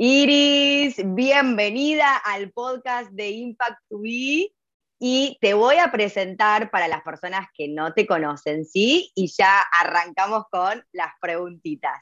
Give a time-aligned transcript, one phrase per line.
[0.00, 4.54] Iris, bienvenida al podcast de Impact Be
[5.00, 9.10] y te voy a presentar para las personas que no te conocen, ¿sí?
[9.16, 12.00] Y ya arrancamos con las preguntitas.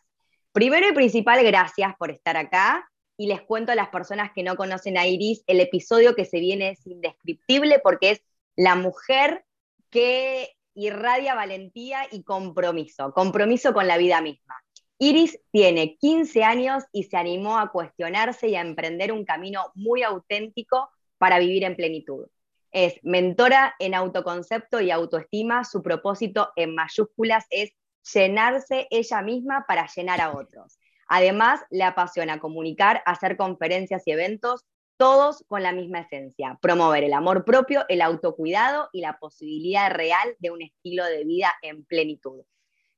[0.53, 4.57] Primero y principal, gracias por estar acá y les cuento a las personas que no
[4.57, 8.21] conocen a Iris, el episodio que se viene es indescriptible porque es
[8.57, 9.47] la mujer
[9.89, 14.55] que irradia valentía y compromiso, compromiso con la vida misma.
[14.99, 20.03] Iris tiene 15 años y se animó a cuestionarse y a emprender un camino muy
[20.03, 22.29] auténtico para vivir en plenitud.
[22.73, 25.65] Es mentora en autoconcepto y autoestima.
[25.65, 27.73] Su propósito en mayúsculas es
[28.15, 30.79] llenarse ella misma para llenar a otros.
[31.09, 34.65] Además, le apasiona comunicar, hacer conferencias y eventos,
[34.97, 40.37] todos con la misma esencia, promover el amor propio, el autocuidado y la posibilidad real
[40.39, 42.45] de un estilo de vida en plenitud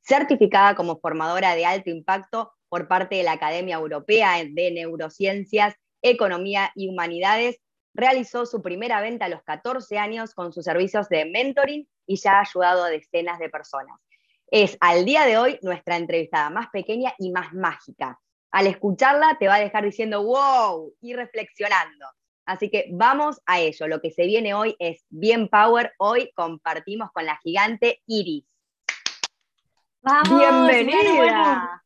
[0.01, 6.71] certificada como formadora de alto impacto por parte de la Academia Europea de Neurociencias, Economía
[6.75, 7.61] y Humanidades.
[7.95, 12.39] Realizó su primera venta a los 14 años con sus servicios de mentoring y ya
[12.39, 13.99] ha ayudado a decenas de personas.
[14.51, 18.19] Es al día de hoy nuestra entrevistada más pequeña y más mágica.
[18.51, 22.07] Al escucharla te va a dejar diciendo wow y reflexionando.
[22.47, 23.89] Así que vamos a ello.
[23.89, 25.93] Lo que se viene hoy es bien power.
[25.99, 28.47] Hoy compartimos con la gigante Iris.
[30.09, 31.83] Bienvenida.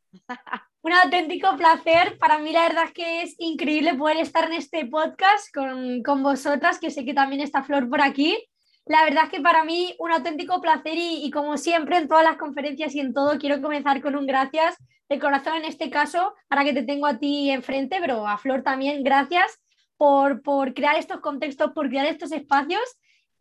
[0.82, 2.18] un auténtico placer.
[2.18, 6.22] Para mí la verdad es que es increíble poder estar en este podcast con, con,
[6.22, 8.38] vosotras, que sé que también está Flor por aquí.
[8.86, 12.22] La verdad es que para mí un auténtico placer y, y, como siempre en todas
[12.22, 14.76] las conferencias y en todo quiero comenzar con un gracias
[15.08, 18.62] de corazón en este caso, para que te tengo a ti enfrente, pero a Flor
[18.62, 19.60] también, gracias
[19.96, 22.82] por, por crear estos contextos, por crear estos espacios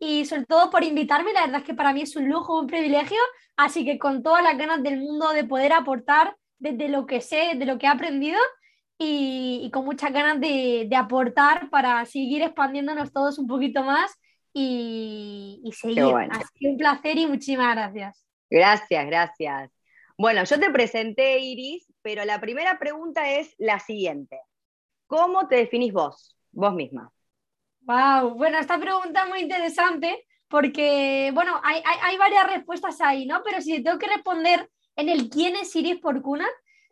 [0.04, 1.32] y sobre todo por invitarme.
[1.32, 3.18] La verdad es que para mí es un lujo, un privilegio,
[3.56, 7.52] así que con todas las ganas del mundo de poder aportar desde lo que sé,
[7.54, 8.38] de lo que he aprendido
[8.98, 14.10] y, con muchas ganas de, aportar para seguir expandiéndonos todos un poquito más
[14.52, 16.02] y, seguir.
[16.30, 18.26] Así que un placer y muchísimas gracias.
[18.50, 19.70] Gracias, gracias.
[20.18, 24.40] Bueno, yo te presenté, Iris, pero la primera pregunta es la siguiente.
[25.06, 27.12] ¿Cómo te definís vos, vos misma?
[27.84, 33.42] Wow, bueno, esta pregunta es muy interesante porque, bueno, hay, hay, varias respuestas ahí, ¿no?
[33.42, 36.46] Pero si tengo que responder en el quién es Iris Porcuna,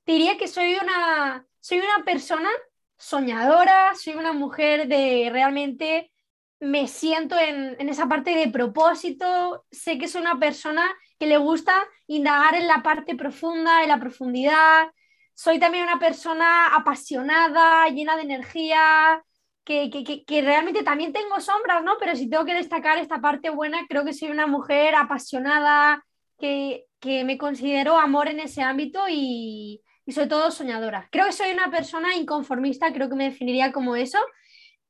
[0.05, 2.49] te diría que soy una, soy una persona
[2.97, 6.11] soñadora, soy una mujer de realmente
[6.59, 10.85] me siento en, en, esa parte de propósito, sé que soy una persona
[11.19, 14.91] que le gusta indagar en la parte profunda, en la profundidad,
[15.35, 19.23] soy también una persona apasionada, llena de energía,
[20.27, 21.97] que, realmente también tengo sombras, ¿no?
[22.01, 26.05] Pero si tengo que destacar esta parte buena, creo que soy una mujer apasionada,
[26.39, 31.09] que, me considero amor en ese ámbito y, sobre todo soñadora.
[31.13, 34.19] Creo que soy una persona inconformista, creo que me definiría como eso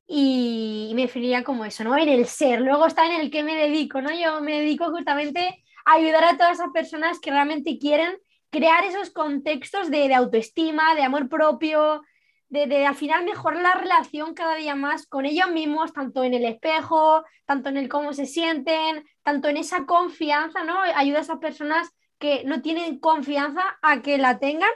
[0.07, 1.95] y, me definiría como eso, ¿no?
[1.97, 2.61] En el ser.
[2.61, 4.11] Luego está en el que me dedico, ¿no?
[4.11, 8.17] Yo me dedico justamente a ayudar a todas esas personas que realmente quieren
[8.49, 12.01] crear esos contextos de, de autoestima, de amor propio,
[12.51, 16.43] de, al final mejorar la relación cada día más con ellos mismos, tanto en el
[16.43, 20.81] espejo, tanto en el cómo se sienten, tanto en esa confianza, ¿no?
[20.81, 21.89] Ayuda a esas personas
[22.19, 24.69] que no tienen confianza a que la tengan.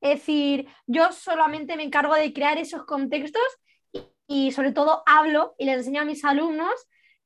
[0.00, 3.42] Es decir, yo solamente me encargo de crear esos contextos
[4.26, 6.74] y, sobre todo hablo y les enseño a mis alumnos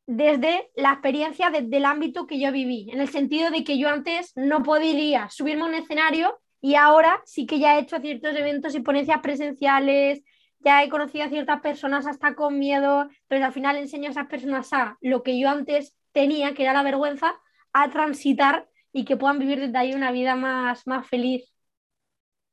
[0.06, 3.88] desde la experiencia, desde el ámbito que yo viví, en el sentido de que yo
[3.88, 8.34] antes no podía subirme a un escenario y ahora sí que ya he hecho ciertos
[8.34, 10.22] eventos y ponencias presenciales,
[10.60, 14.28] ya he conocido a ciertas personas hasta con miedo, pero al final enseño a esas
[14.28, 17.34] personas a lo que yo antes tenía, que era la vergüenza,
[17.74, 21.54] a transitar y que puedan vivir desde ahí una vida más, más feliz.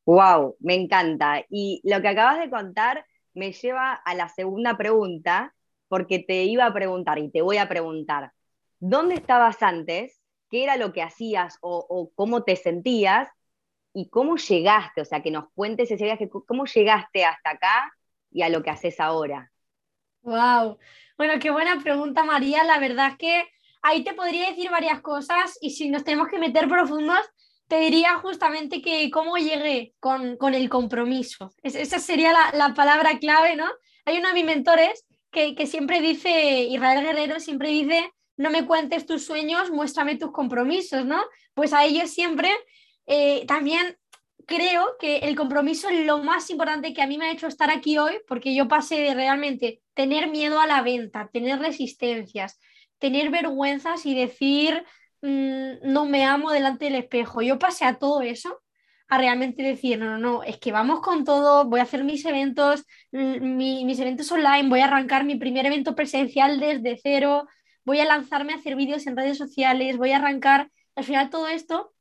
[0.06, 1.46] Wow, me encanta.
[1.50, 5.56] Y lo que acabas de contar me lleva a la segunda pregunta,
[5.88, 8.34] porque te iba a preguntar y te voy a preguntar,
[8.78, 10.20] ¿dónde estabas antes?
[10.50, 13.30] ¿Qué era lo que hacías o, o cómo te sentías?
[13.94, 17.94] Y cómo llegaste, o sea, que nos cuentes ese viaje, cómo llegaste hasta acá
[18.32, 19.52] y a lo que haces ahora.
[20.22, 20.78] Wow.
[21.18, 22.64] Bueno, qué buena pregunta, María.
[22.64, 23.44] La verdad es que
[23.82, 27.20] ahí te podría decir varias cosas y si nos tenemos que meter profundos,
[27.68, 31.54] te diría justamente que cómo llegué con, con el compromiso.
[31.64, 33.66] esa sería la, la, palabra clave, ¿no?
[34.06, 38.66] Hay uno de mis mentores que, que siempre dice, Israel Guerrero siempre dice, no me
[38.66, 41.24] cuentes tus sueños, muéstrame tus compromisos, ¿no?
[41.54, 42.50] Pues a ellos siempre
[43.06, 43.98] eh, también
[44.46, 47.70] creo que el compromiso es lo más importante que a mí me ha hecho estar
[47.70, 52.60] aquí hoy, porque yo pasé de realmente tener miedo a la venta, tener resistencias,
[53.00, 54.84] tener vergüenzas y decir,
[55.22, 57.42] mm, no me amo delante del espejo.
[57.42, 58.62] Yo pasé a todo eso
[59.08, 62.24] a realmente decir, no, no, no, es que vamos con todo, voy a hacer mis
[62.26, 67.46] eventos, mis eventos online, voy a arrancar mi primer evento presencial desde cero,
[67.84, 71.50] voy a lanzarme a hacer vídeos en redes sociales, voy a arrancar, al final todo
[71.50, 71.92] esto,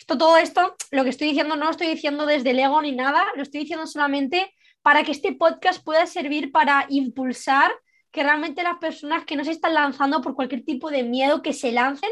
[0.00, 2.92] esto, todo esto, lo que estoy diciendo no lo estoy diciendo desde el ego ni
[2.92, 4.52] nada, lo estoy diciendo solamente
[4.82, 7.70] para que este podcast pueda servir para impulsar
[8.10, 11.52] que realmente las personas que no se están lanzando por cualquier tipo de miedo que
[11.52, 12.10] se lancen,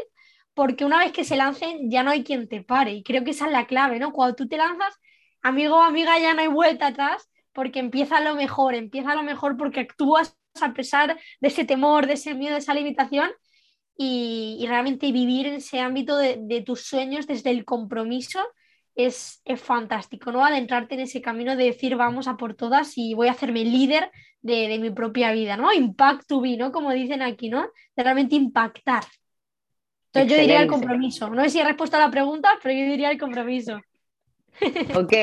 [0.53, 2.91] porque una vez que se lancen ya no hay quien te pare.
[2.93, 4.13] Y creo que esa es la clave, ¿no?
[4.13, 4.93] Cuando tú te lanzas,
[5.41, 9.79] amigo amiga, ya no hay vuelta atrás, porque empieza lo mejor, empieza lo mejor porque
[9.81, 13.31] actúas a pesar de ese temor, de ese miedo, de esa limitación.
[14.01, 18.39] Y, realmente vivir en ese ámbito de, tus sueños desde el compromiso
[18.95, 20.45] es, es, fantástico, ¿no?
[20.45, 24.09] Adentrarte en ese camino de decir vamos a por todas y voy a hacerme líder
[24.41, 25.73] de, de mi propia vida, ¿no?
[25.73, 26.71] Impact to be, ¿no?
[26.71, 27.67] Como dicen aquí, ¿no?
[27.97, 29.03] De realmente impactar.
[30.13, 31.29] Entonces yo diría el compromiso.
[31.29, 33.81] No sé si he respuesto a la pregunta, pero yo diría el compromiso.
[34.95, 35.13] Ok,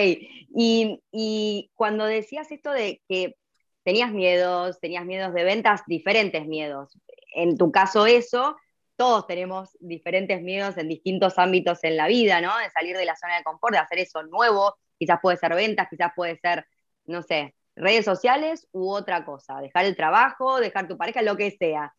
[0.55, 3.37] y, y, cuando decías esto de que
[3.85, 6.99] tenías miedos, tenías miedos de ventas, diferentes miedos.
[7.35, 8.57] En tu caso eso,
[8.97, 12.57] todos tenemos diferentes miedos en distintos ámbitos en la vida, ¿no?
[12.59, 15.89] De salir de la zona de confort, de hacer eso nuevo, quizás puede ser ventas,
[15.89, 16.67] quizás puede ser,
[17.05, 21.51] no sé, redes sociales u otra cosa, dejar el trabajo, dejar tu pareja, lo que
[21.51, 21.95] sea.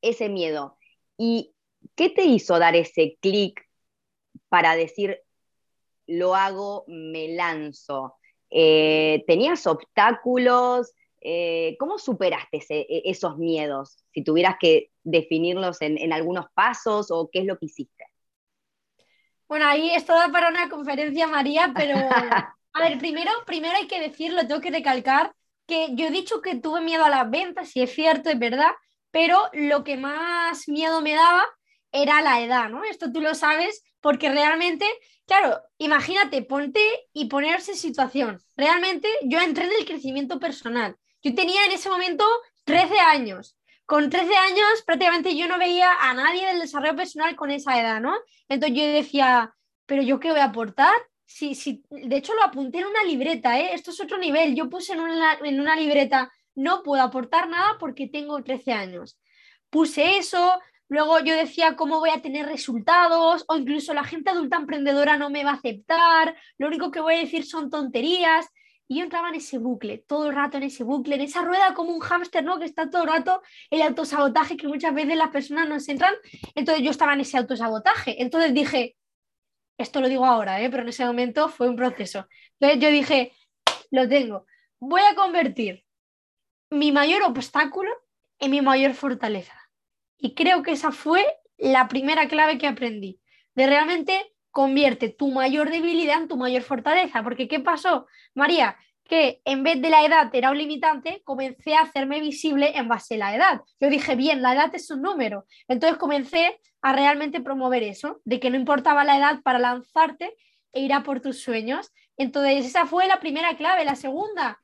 [0.00, 0.78] Ese miedo.
[1.16, 1.54] ¿Y
[1.94, 3.66] ¿Qué te hizo dar ese clic
[4.48, 5.20] para decir,
[6.06, 8.16] lo hago, me lanzo?
[8.50, 10.92] Eh, ¿Tenías obstáculos?
[11.26, 13.96] Eh, ¿Cómo superaste e, esos miedos?
[14.12, 18.04] Si tuvieras que definirlos en, algunos pasos o qué es lo que hiciste.
[19.48, 21.96] Bueno, ahí es toda para una conferencia, María, pero
[22.74, 25.34] a ver, primero, primero hay que decirlo, tengo que recalcar
[25.66, 28.72] que yo he dicho que tuve miedo a las ventas, y es cierto, es verdad,
[29.10, 31.46] pero lo que más miedo me daba
[31.90, 32.84] era la edad, ¿no?
[32.84, 34.84] Esto tú lo sabes porque realmente,
[35.26, 36.80] claro, imagínate, ponte
[37.14, 38.42] y ponerse en situación.
[38.58, 40.98] Realmente yo entré en el crecimiento personal.
[41.24, 42.24] Yo tenía en ese momento
[42.64, 43.56] 13 años.
[43.86, 48.00] Con 13 años prácticamente yo no veía a nadie del desarrollo personal con esa edad,
[48.00, 48.14] ¿no?
[48.48, 49.54] Entonces yo decía,
[49.86, 50.94] pero yo qué voy a aportar?
[51.26, 53.70] Si, si, de hecho lo apunté en una libreta, ¿eh?
[53.72, 54.54] Esto es otro nivel.
[54.54, 59.18] Yo puse en una, en una libreta, no puedo aportar nada porque tengo 13 años.
[59.70, 64.58] Puse eso, Luego yo decía cómo voy a tener resultados o incluso la gente adulta
[64.58, 68.46] emprendedora no me va a aceptar, lo único que voy a decir son tonterías.
[68.86, 71.74] Y yo entraba en ese bucle, todo el rato en ese bucle, en esa rueda
[71.74, 72.58] como un hámster, ¿no?
[72.58, 76.14] Que está todo el rato el autosabotaje que muchas veces las personas nos entran.
[76.54, 78.22] Entonces yo estaba en ese autosabotaje.
[78.22, 78.96] Entonces dije,
[79.78, 80.70] esto lo digo ahora, ¿eh?
[80.70, 82.28] pero en ese momento fue un proceso.
[82.60, 83.32] Entonces yo dije,
[83.90, 84.46] lo tengo,
[84.78, 85.84] voy a convertir
[86.70, 87.90] mi mayor obstáculo
[88.38, 89.54] en mi mayor fortaleza.
[90.18, 91.24] Y creo que esa fue
[91.56, 93.20] la primera clave que aprendí,
[93.54, 97.24] de realmente convierte tu mayor debilidad en tu mayor fortaleza.
[97.24, 98.76] Porque ¿qué pasó, María?
[99.02, 103.16] Que en vez de la edad era un limitante, comencé a hacerme visible en base
[103.16, 103.62] a la edad.
[103.80, 105.44] Yo dije, bien, la edad es un número.
[105.66, 110.36] Entonces comencé a realmente promover eso, de que no importaba la edad para lanzarte
[110.72, 111.90] e ir a por tus sueños.
[112.16, 113.84] Entonces esa fue la primera clave.
[113.84, 114.60] La segunda,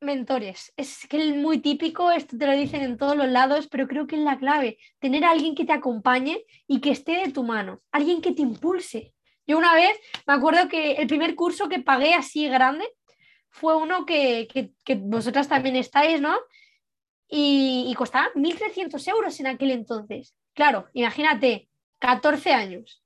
[0.00, 0.72] mentores.
[0.76, 4.06] Es que es muy típico, esto te lo dicen en todos los lados, pero creo
[4.06, 7.42] que es la clave, tener a alguien que te acompañe y que esté de tu
[7.42, 9.14] mano, alguien que te impulse.
[9.46, 12.88] Yo una vez me acuerdo que el primer curso que pagué así grande
[13.48, 14.48] fue uno que,
[14.98, 16.36] vosotras también estáis, ¿no?
[17.28, 20.34] Y, y costaba 1.300 euros en aquel entonces.
[20.54, 23.02] Claro, imagínate, 14 años,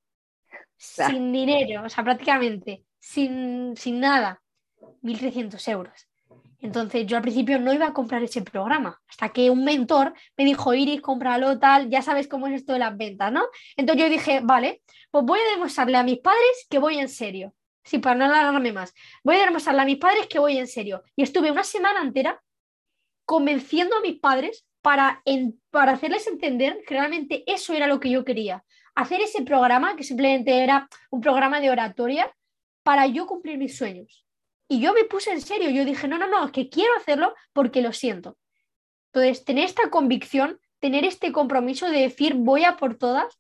[0.77, 4.43] sin dinero, o sea, prácticamente, sin, sin nada,
[5.03, 6.09] 1.300 euros.
[6.65, 10.47] Entonces yo al principio no iba a comprar ese programa, hasta que un mentor me
[10.47, 13.45] dijo, Iris, cómpralo, tal, ya sabes cómo es esto de las ventas, ¿no?
[13.77, 14.81] Entonces yo dije, vale,
[15.11, 17.55] pues voy a demostrarle a mis padres que voy en serio.
[17.85, 18.95] Sí, para no alargarme más.
[19.23, 21.03] Voy a demostrarle a mis padres que voy en serio.
[21.15, 22.43] Y estuve una semana entera
[23.27, 25.23] convenciendo a mis padres para,
[25.71, 28.65] para hacerles entender que realmente eso era lo que yo quería.
[28.95, 32.35] Hacer ese programa, que simplemente era un programa de oratoria,
[32.83, 34.24] para yo cumplir mis sueños.
[34.69, 37.35] Y yo me puse en serio, yo dije, no, no, no, es que quiero hacerlo
[37.53, 38.39] porque lo siento.
[39.13, 43.39] Entonces, tener esta convicción, tener este compromiso de decir voy a por todas,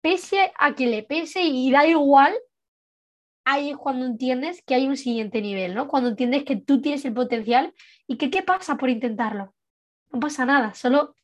[0.00, 2.34] pese a que le pese y da igual,
[3.44, 5.88] ahí es cuando entiendes que hay un siguiente nivel, ¿no?
[5.88, 7.74] Cuando entiendes que tú tienes el potencial
[8.06, 9.54] y que qué pasa por intentarlo.
[10.12, 11.14] no pasa nada, solo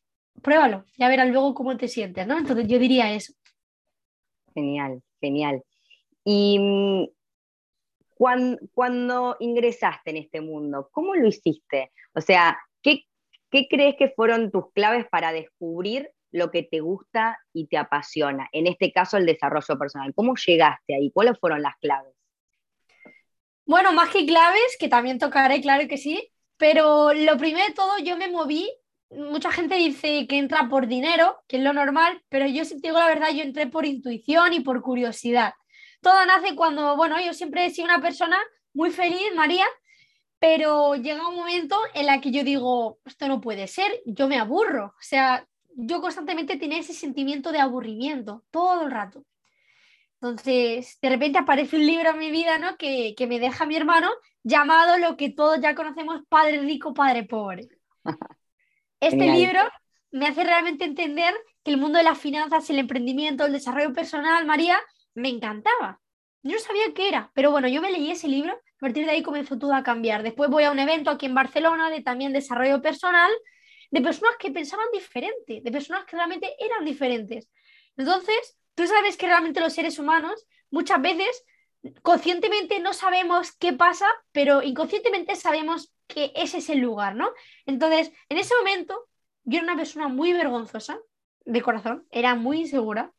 [0.41, 2.37] pruébalo, ya verás luego cómo te sientes, ¿no?
[2.37, 3.33] Entonces yo diría eso.
[4.53, 5.63] Genial, genial.
[6.23, 7.09] Y
[8.17, 11.91] cuando, ingresaste en este mundo, ¿cómo lo hiciste?
[12.13, 13.03] O sea, ¿qué,
[13.51, 18.49] ¿qué crees que fueron tus claves para descubrir lo que te gusta y te apasiona?
[18.51, 20.13] En este caso, el desarrollo personal.
[20.15, 21.11] ¿Cómo llegaste ahí?
[21.11, 22.13] ¿Cuáles fueron las claves?
[23.65, 27.97] Bueno, más que claves, que también tocaré, claro que sí, pero lo primero de todo,
[27.99, 28.69] yo me moví.
[29.09, 32.87] Mucha gente dice que entra por dinero, que es lo normal, pero yo si te
[32.89, 35.53] digo la verdad, yo entré por intuición y por curiosidad.
[36.07, 38.39] Todo nace cuando, bueno, yo siempre he sido una persona
[38.73, 39.65] muy feliz, María,
[40.39, 44.39] pero llega un momento en la que yo digo, esto no puede ser, yo me
[44.39, 44.85] aburro.
[44.85, 45.45] O sea,
[45.75, 49.25] yo constantemente tenía ese sentimiento de aburrimiento todo el rato.
[50.21, 52.77] Entonces, de repente aparece un libro en mi vida, ¿no?
[52.77, 54.09] Que, me deja mi hermano,
[54.43, 57.67] llamado lo que todos ya conocemos, Padre Rico, Padre Pobre.
[59.01, 59.59] Este libro
[60.11, 61.35] me hace realmente entender
[61.65, 64.79] que el mundo de las finanzas, el emprendimiento, el desarrollo personal, María,
[65.17, 66.01] me encantaba.
[66.43, 69.11] Yo no sabía qué era, pero bueno, yo me leí ese libro, a partir de
[69.11, 70.23] ahí comenzó todo a cambiar.
[70.23, 73.31] Después voy a un evento aquí en Barcelona de también desarrollo personal,
[73.91, 77.49] de personas que pensaban diferente, de personas que realmente eran diferentes.
[77.97, 81.43] Entonces, Tú sabes que realmente los seres humanos muchas veces
[82.03, 87.31] conscientemente no sabemos qué pasa, pero inconscientemente sabemos que ese es el lugar, ¿no?
[87.65, 89.07] Entonces, en ese momento,
[89.45, 90.99] yo era una persona muy vergonzosa,
[91.43, 93.11] de corazón, era muy insegura,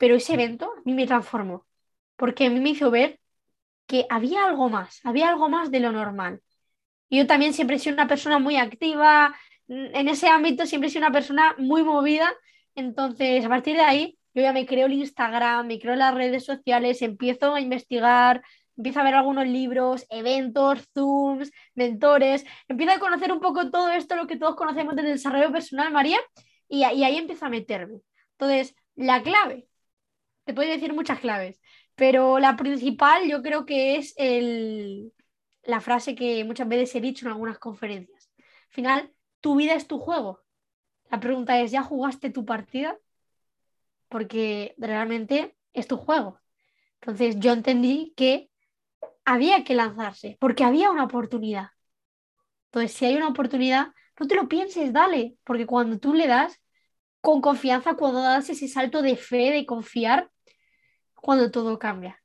[0.00, 1.66] pero ese evento a mí me transformó,
[2.16, 3.20] porque a mí me hizo ver
[3.86, 6.40] que había algo más, había algo más de lo normal.
[7.10, 9.36] Yo también siempre he sido una persona muy activa,
[9.68, 12.32] en ese ámbito siempre he sido una persona muy movida,
[12.74, 16.46] entonces a partir de ahí yo ya me creo el Instagram, me creo las redes
[16.46, 18.42] sociales, empiezo a investigar,
[18.78, 24.16] empiezo a ver algunos libros, eventos, Zooms, mentores, empiezo a conocer un poco todo esto,
[24.16, 26.18] lo que todos conocemos del desarrollo personal, María,
[26.68, 28.00] y, ahí empiezo a meterme.
[28.38, 29.66] Entonces, la clave,
[30.50, 31.60] te puedo decir muchas claves,
[31.94, 35.12] pero la principal yo creo que es el,
[35.62, 38.30] la frase que muchas veces he dicho en algunas conferencias.
[38.38, 40.40] Al final, tu vida es tu juego.
[41.10, 42.96] La pregunta es, ¿ya jugaste tu partida?
[44.10, 46.38] porque realmente es tu juego.
[47.00, 48.50] Entonces yo entendí que
[49.24, 51.68] había que lanzarse, porque había una oportunidad.
[52.66, 56.60] Entonces, si hay una oportunidad, no te lo pienses, dale, porque cuando tú le das
[57.20, 60.30] con confianza, cuando das ese salto de fe, de confiar,
[61.20, 62.20] cuando todo cambia.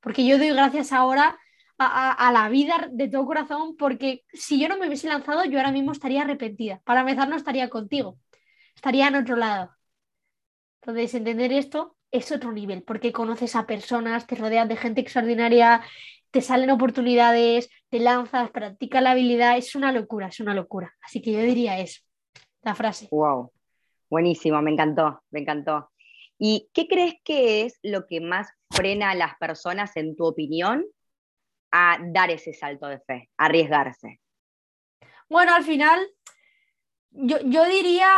[0.00, 1.38] Porque yo doy gracias ahora
[1.78, 5.72] a, la vida de todo corazón, porque si yo no me hubiese lanzado, yo ahora
[5.72, 6.80] mismo estaría arrepentida.
[6.84, 8.18] Para empezar, no estaría contigo,
[8.74, 9.70] estaría en otro lado.
[10.80, 15.82] Entonces, entender esto es otro nivel, porque conoces a personas, te rodeas de gente extraordinaria,
[16.30, 20.94] te salen oportunidades, te lanzas, practicas la habilidad, es una locura, es una locura.
[21.02, 22.02] Así que yo diría eso,
[22.62, 23.08] la frase.
[23.10, 23.52] Wow,
[24.10, 25.90] buenísimo, me encantó, me encantó.
[26.38, 30.84] ¿Y qué crees que es lo que más frena a las personas, en tu opinión,
[31.72, 34.20] a dar ese salto de fe, a arriesgarse?
[35.28, 36.00] Bueno, al final,
[37.10, 38.08] yo, diría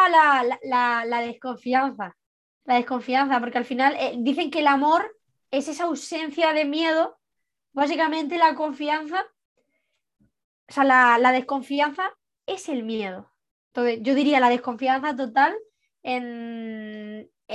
[0.63, 2.17] la desconfianza
[2.65, 5.17] la desconfianza, porque al final eh, dicen que el amor
[5.51, 7.19] es esa ausencia de miedo,
[7.73, 9.27] básicamente la confianza,
[10.69, 10.85] o sea,
[11.19, 12.13] la, desconfianza
[12.47, 13.29] es el miedo.
[13.73, 15.57] Entonces, yo diría la desconfianza total
[16.05, 17.00] en,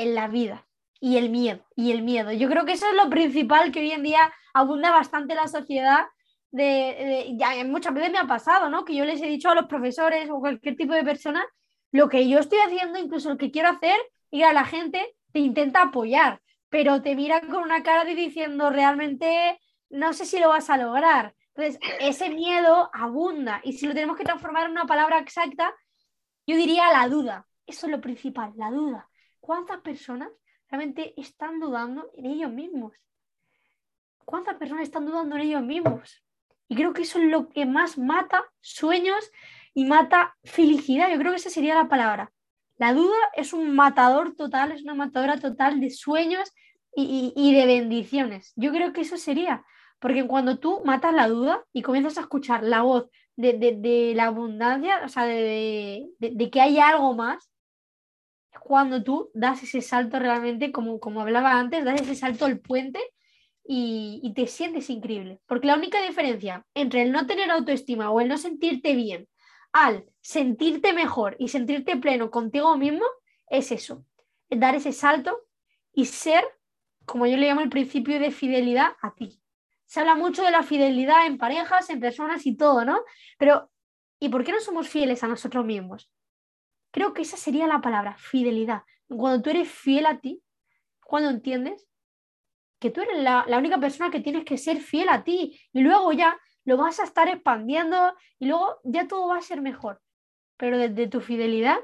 [0.03, 0.67] la vida
[0.99, 2.31] y el miedo, y el miedo.
[2.31, 5.47] Yo creo que eso es lo principal que hoy en día abunda bastante en la
[5.47, 6.05] sociedad.
[6.51, 8.85] De, ya muchas veces me ha pasado, ¿no?
[8.85, 11.45] Que yo les he dicho a los profesores o cualquier tipo de persona
[11.91, 13.97] lo que yo estoy haciendo, incluso lo que quiero hacer,
[14.29, 18.69] y a la gente te intenta apoyar, pero te mira con una cara de diciendo
[18.69, 19.59] realmente
[19.89, 21.33] no sé si lo vas a lograr.
[21.55, 25.73] Entonces, ese miedo abunda y si lo tenemos que transformar en una palabra exacta,
[26.45, 27.47] yo diría la duda.
[27.65, 29.09] Eso es lo principal, la duda.
[29.45, 30.31] ¿Cuántas personas
[30.71, 32.93] realmente están dudando en ellos mismos?
[34.25, 36.23] ¿Cuántas personas están dudando en ellos mismos?
[36.67, 39.29] Y creo que eso es lo que más mata sueños
[39.75, 41.11] y mata felicidad.
[41.11, 42.33] Yo creo que esa sería la palabra.
[42.77, 46.51] La duda es un matador total, es una matadora total de sueños
[46.95, 48.51] y, de bendiciones.
[48.55, 49.63] Yo creo que eso sería,
[49.99, 55.03] porque cuando tú matas la duda y comienzas a escuchar la voz de, la abundancia,
[55.05, 56.09] o sea, de,
[56.51, 57.47] que hay algo más,
[58.59, 62.99] cuando tú das ese salto realmente, como, como hablaba antes, das ese salto al puente
[63.63, 65.39] y, te sientes increíble.
[65.45, 69.27] Porque la única diferencia entre el no tener autoestima o el no sentirte bien
[69.73, 73.03] al sentirte mejor y sentirte pleno contigo mismo,
[73.49, 74.05] es eso,
[74.49, 75.37] es dar ese salto
[75.91, 76.45] y ser,
[77.05, 79.41] como yo le llamo el principio de fidelidad a ti.
[79.85, 83.01] Se habla mucho de la fidelidad en parejas, en personas y todo, ¿no?
[83.37, 83.69] Pero,
[84.19, 86.09] ¿y por qué no somos fieles a nosotros mismos?
[86.95, 88.83] Creo que esa sería la palabra, fidelidad.
[89.09, 90.41] Cuando tú eres fiel a ti,
[91.03, 91.85] cuando entiendes
[92.79, 95.81] que tú eres la, la única persona que tienes que ser fiel a ti y
[95.81, 100.01] luego ya lo vas a estar expandiendo y luego ya todo va a ser mejor.
[100.55, 101.79] Pero desde tu fidelidad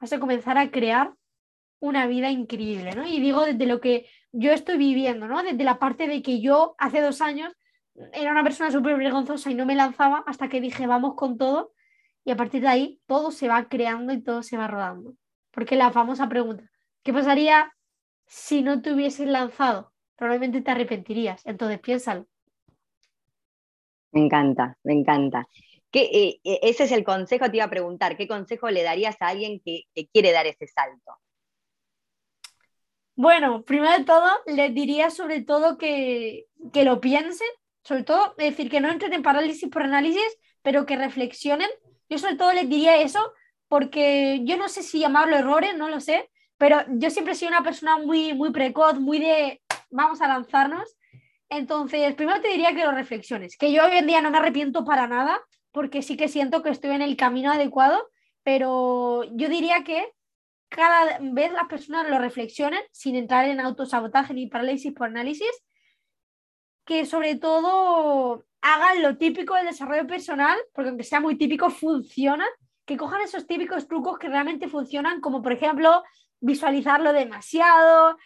[0.00, 1.12] vas a comenzar a crear
[1.78, 3.06] una vida increíble, ¿no?
[3.06, 5.42] Y digo desde lo que yo estoy viviendo, ¿no?
[5.42, 7.52] Desde la parte de que yo hace dos años
[8.14, 11.73] era una persona súper vergonzosa y no me lanzaba hasta que dije vamos con todo
[12.24, 15.14] y a partir de ahí todo se va creando y todo se va rodando.
[15.50, 16.64] Porque la famosa pregunta,
[17.02, 17.72] ¿qué pasaría
[18.26, 19.92] si no te hubieses lanzado?
[20.16, 22.26] Probablemente te arrepentirías, entonces piénsalo.
[24.12, 25.48] Me encanta, me encanta.
[25.90, 29.28] ¿Qué, eh, ese es el consejo, te iba a preguntar, ¿qué consejo le darías a
[29.28, 31.12] alguien que, quiere dar ese salto?
[33.16, 37.46] Bueno, primero de todo, les diría sobre todo que, que lo piensen,
[37.84, 41.68] sobre todo, es decir, que no entren en parálisis por análisis, pero que reflexionen.
[42.08, 43.32] Yo sobre todo les diría eso,
[43.68, 47.50] porque yo no sé si llamarlo errores, no lo sé, pero yo siempre he sido
[47.50, 50.96] una persona muy, muy precoz, muy de vamos a lanzarnos.
[51.48, 54.84] Entonces, primero te diría que lo reflexiones, que yo hoy en día no me arrepiento
[54.84, 55.40] para nada,
[55.72, 58.08] porque sí que siento que estoy en el camino adecuado,
[58.42, 60.12] pero yo diría que
[60.68, 65.50] cada vez las personas lo reflexionen sin entrar en autosabotaje ni parálisis por análisis,
[66.84, 72.46] que sobre todo hagan lo típico del desarrollo personal, porque aunque sea muy típico, funciona,
[72.86, 76.02] que cojan esos típicos trucos que realmente funcionan, como por ejemplo
[76.40, 78.16] visualizarlo demasiado,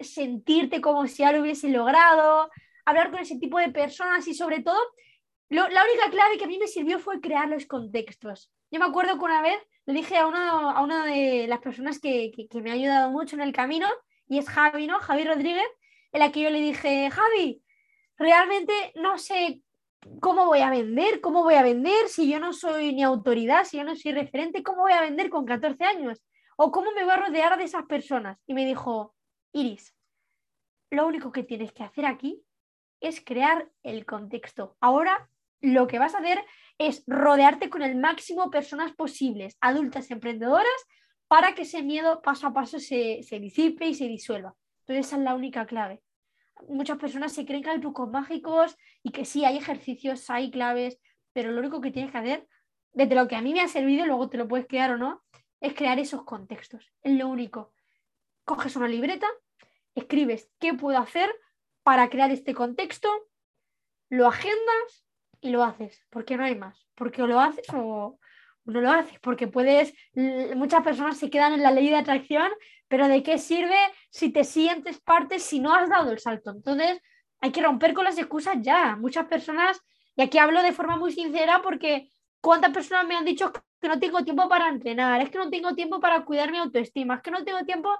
[0.00, 2.50] sentirte como si ya lo hubiese logrado,
[2.84, 4.78] hablar con ese tipo de personas y sobre todo,
[5.48, 8.52] la única clave que a mí me sirvió fue crear los contextos.
[8.70, 12.30] Yo me acuerdo que una vez le dije a una, a de las personas que,
[12.50, 13.88] que, me ha ayudado mucho en el camino,
[14.28, 14.98] y es Javi, ¿no?
[14.98, 15.66] Javi Rodríguez,
[16.12, 17.62] en la que yo le dije, Javi,
[18.18, 19.62] realmente no sé
[20.20, 23.78] cómo voy a vender, cómo voy a vender si yo no soy ni autoridad, si
[23.78, 26.22] yo no soy referente, cómo voy a vender con 14 años,
[26.56, 28.38] o cómo me voy a rodear de esas personas.
[28.46, 29.14] Y me dijo,
[29.52, 29.94] Iris,
[30.90, 32.42] lo único que tienes que hacer aquí
[33.00, 34.76] es crear el contexto.
[34.80, 35.28] Ahora
[35.60, 36.44] lo que vas a hacer
[36.78, 40.66] es rodearte con el máximo de personas posibles, adultas emprendedoras,
[41.26, 44.54] para que ese miedo paso a paso se, disipe y se disuelva.
[44.80, 46.02] Entonces esa es la única clave.
[46.68, 50.98] Muchas personas se creen que hay trucos mágicos y que sí, hay ejercicios, hay claves,
[51.32, 52.48] pero lo único que tienes que hacer,
[52.92, 55.22] desde lo que a mí me ha servido, luego te lo puedes crear o no,
[55.60, 56.92] es crear esos contextos.
[57.02, 57.72] Es lo único
[58.48, 59.28] coges una libreta,
[59.94, 61.30] escribes qué puedo hacer
[61.82, 63.08] para crear este contexto,
[64.08, 65.06] lo agendas
[65.40, 68.18] y lo haces, porque no hay más, porque lo haces o
[68.64, 69.94] no lo haces, porque puedes,
[70.56, 72.50] muchas personas se quedan en la ley de atracción,
[72.88, 73.76] pero ¿de qué sirve
[74.10, 76.50] si te sientes parte si no has dado el salto?
[76.50, 77.00] Entonces,
[77.40, 78.96] hay que romper con las excusas ya.
[78.96, 79.80] Muchas personas,
[80.16, 84.00] y aquí hablo de forma muy sincera porque cuántas personas me han dicho que no
[84.00, 87.30] tengo tiempo para entrenar, es que no tengo tiempo para cuidar mi autoestima, es que
[87.30, 87.90] no tengo tiempo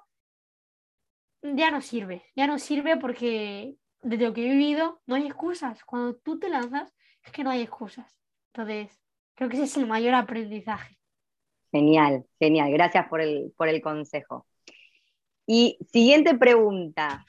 [1.42, 5.84] ya no sirve, ya no sirve porque desde lo que he vivido no hay excusas.
[5.84, 8.18] Cuando tú te lanzas es que no hay excusas.
[8.52, 9.00] Entonces,
[9.34, 10.98] creo que ese es el mayor aprendizaje.
[11.70, 12.72] Genial, genial.
[12.72, 14.47] Gracias por el, por el consejo.
[15.50, 17.24] Y siguiente pregunta.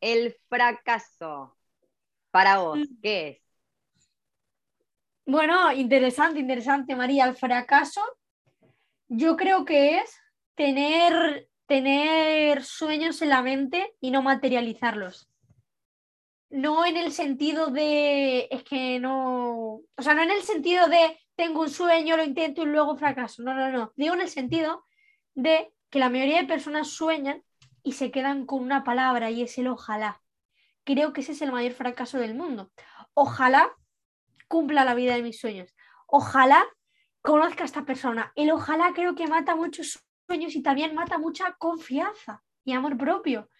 [0.00, 1.56] El fracaso
[2.30, 3.00] para vos, mm.
[3.02, 3.40] ¿qué es?
[5.26, 7.24] Bueno, interesante, interesante, María.
[7.24, 8.00] El fracaso,
[9.08, 10.16] yo creo que es
[10.54, 15.28] tener tener sueños en la mente y no materializarlos.
[16.50, 21.18] No en el sentido de, es que no, o sea, no en el sentido de
[21.34, 23.42] tengo un sueño, lo intento y luego fracaso.
[23.42, 23.92] No, no, no.
[23.96, 24.84] Digo en el sentido
[25.34, 27.42] de que la mayoría de personas sueñan
[27.84, 30.20] y se quedan con una palabra y es el ojalá.
[30.82, 32.72] Creo que ese es el mayor fracaso del mundo.
[33.12, 33.72] Ojalá
[34.48, 35.74] cumpla la vida de mis sueños.
[36.06, 36.64] Ojalá
[37.20, 38.32] conozca a esta persona.
[38.34, 43.50] El ojalá creo que mata muchos sueños y también mata mucha confianza y amor propio.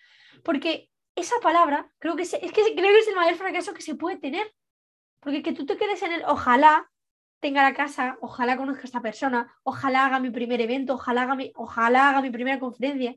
[0.42, 3.94] Porque esa palabra creo que es, que creo que es el mayor fracaso que se
[3.94, 4.52] puede tener.
[5.20, 6.90] Porque que tú te quedes en el ojalá
[7.40, 11.34] tenga la casa, ojalá conozca a esta persona, ojalá haga mi primer evento, ojalá haga
[11.34, 13.16] mi, ojalá haga mi primera conferencia.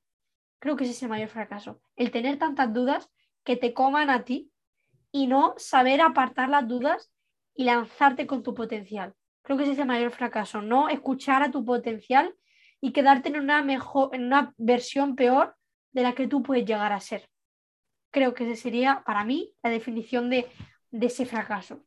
[0.60, 1.82] Creo que ese es el mayor fracaso.
[1.96, 3.10] El tener tantas dudas
[3.44, 4.52] que te coman a ti
[5.12, 7.12] y no saber apartar las dudas
[7.54, 9.14] y lanzarte con tu potencial.
[9.42, 12.36] Creo que ese es el mayor fracaso, no escuchar a tu potencial
[12.82, 15.56] y quedarte en una, mejor, en una versión peor
[15.92, 17.28] de la que tú puedes llegar a ser.
[18.12, 20.48] Creo que esa sería para mí la definición de,
[20.92, 21.84] ese fracaso.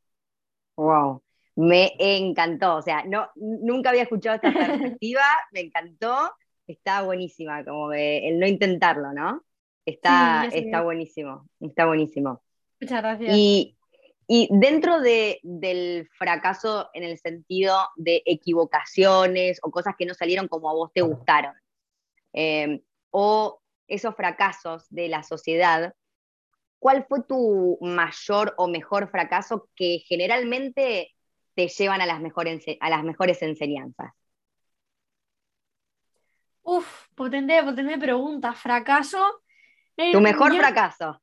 [0.77, 1.23] Wow,
[1.57, 2.77] me encantó.
[2.77, 6.33] O sea, no, nunca había escuchado esta perspectiva, me encantó.
[6.71, 9.45] Está buenísima, como el no intentarlo, ¿no?
[9.85, 12.43] Está, está buenísimo, está buenísimo.
[12.81, 13.37] Muchas gracias.
[13.37, 13.77] Y,
[14.33, 20.71] Y dentro del fracaso en el sentido de equivocaciones o cosas que no salieron como
[20.71, 21.55] a vos te gustaron,
[22.33, 25.95] eh, o esos fracasos de la sociedad,
[26.79, 31.11] ¿cuál fue tu mayor o mejor fracaso que generalmente
[31.57, 34.13] te llevan a las mejores, a las mejores enseñanzas?
[36.63, 38.53] Uf, potente, potente pregunta.
[38.53, 39.43] ¿Fracaso?
[40.13, 41.21] tu mejor fracaso.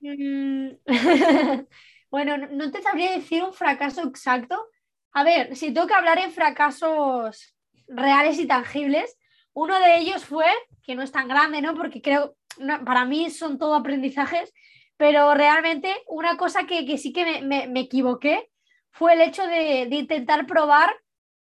[0.00, 0.70] Mm,
[2.10, 4.68] bueno, no te sabría decir un fracaso exacto.
[5.12, 7.54] A ver, si tengo que hablar en fracasos
[7.86, 9.16] reales y tangibles,
[9.52, 10.46] uno de ellos fue,
[10.82, 11.74] que no es tan grande, ¿no?
[11.74, 12.36] Porque creo,
[12.84, 14.52] para mí son todo aprendizajes,
[14.96, 18.50] pero realmente una cosa que, sí que me, equivoqué
[18.90, 20.94] fue el hecho de, intentar probar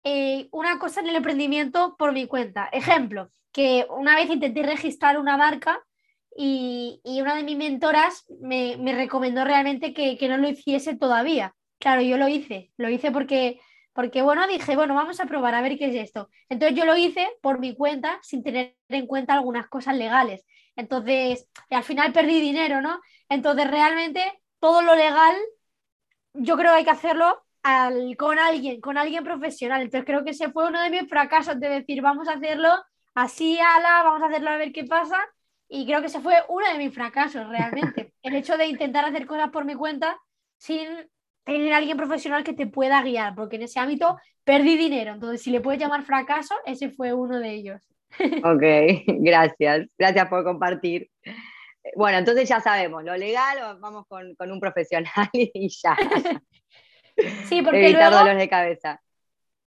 [0.05, 2.69] eh, una cosa en el emprendimiento por mi cuenta.
[2.71, 5.83] Ejemplo, que una vez intenté registrar una marca
[6.37, 11.55] y, una de mis mentoras me, recomendó realmente que, no lo hiciese todavía.
[11.79, 13.59] Claro, yo lo hice, lo hice porque,
[13.93, 16.29] porque, bueno, dije, bueno, vamos a probar a ver qué es esto.
[16.49, 20.45] Entonces yo lo hice por mi cuenta sin tener en cuenta algunas cosas legales.
[20.75, 23.01] Entonces, al final perdí dinero, ¿no?
[23.27, 24.21] Entonces, realmente,
[24.59, 25.35] todo lo legal,
[26.33, 27.44] yo creo que hay que hacerlo
[28.17, 29.81] con alguien, con alguien profesional.
[29.81, 32.69] Entonces, creo que ese fue uno de mis fracasos de decir, vamos a hacerlo
[33.13, 35.17] así, ala, vamos a hacerlo a ver qué pasa.
[35.67, 38.13] Y creo que ese fue uno de mis fracasos realmente.
[38.21, 40.17] El hecho de intentar hacer cosas por mi cuenta
[40.57, 40.87] sin
[41.43, 45.13] tener a alguien profesional que te pueda guiar, porque en ese ámbito perdí dinero.
[45.13, 47.81] Entonces, si le puedes llamar fracaso, ese fue uno de ellos.
[48.45, 48.63] Ok,
[49.19, 49.87] gracias.
[49.97, 51.09] Gracias por compartir.
[51.95, 55.97] Bueno, entonces ya sabemos, lo legal, vamos con, un profesional y ya.
[57.45, 59.01] Sí, porque Evitar dolores de cabeza.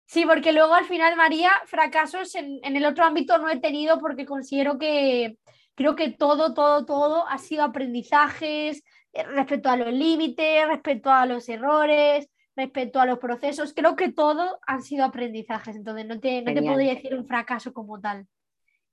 [0.07, 4.27] Sí, porque luego al final, María, fracasos en, el otro ámbito no he tenido porque
[4.27, 5.39] considero que
[5.75, 11.27] creo que todo, todo, todo ha sido aprendizajes eh, respecto a los límites, respecto a
[11.27, 13.73] los errores, respecto a los procesos.
[13.75, 17.73] Creo que todo han sido aprendizajes, entonces no te, no te podría decir un fracaso
[17.73, 18.27] como tal.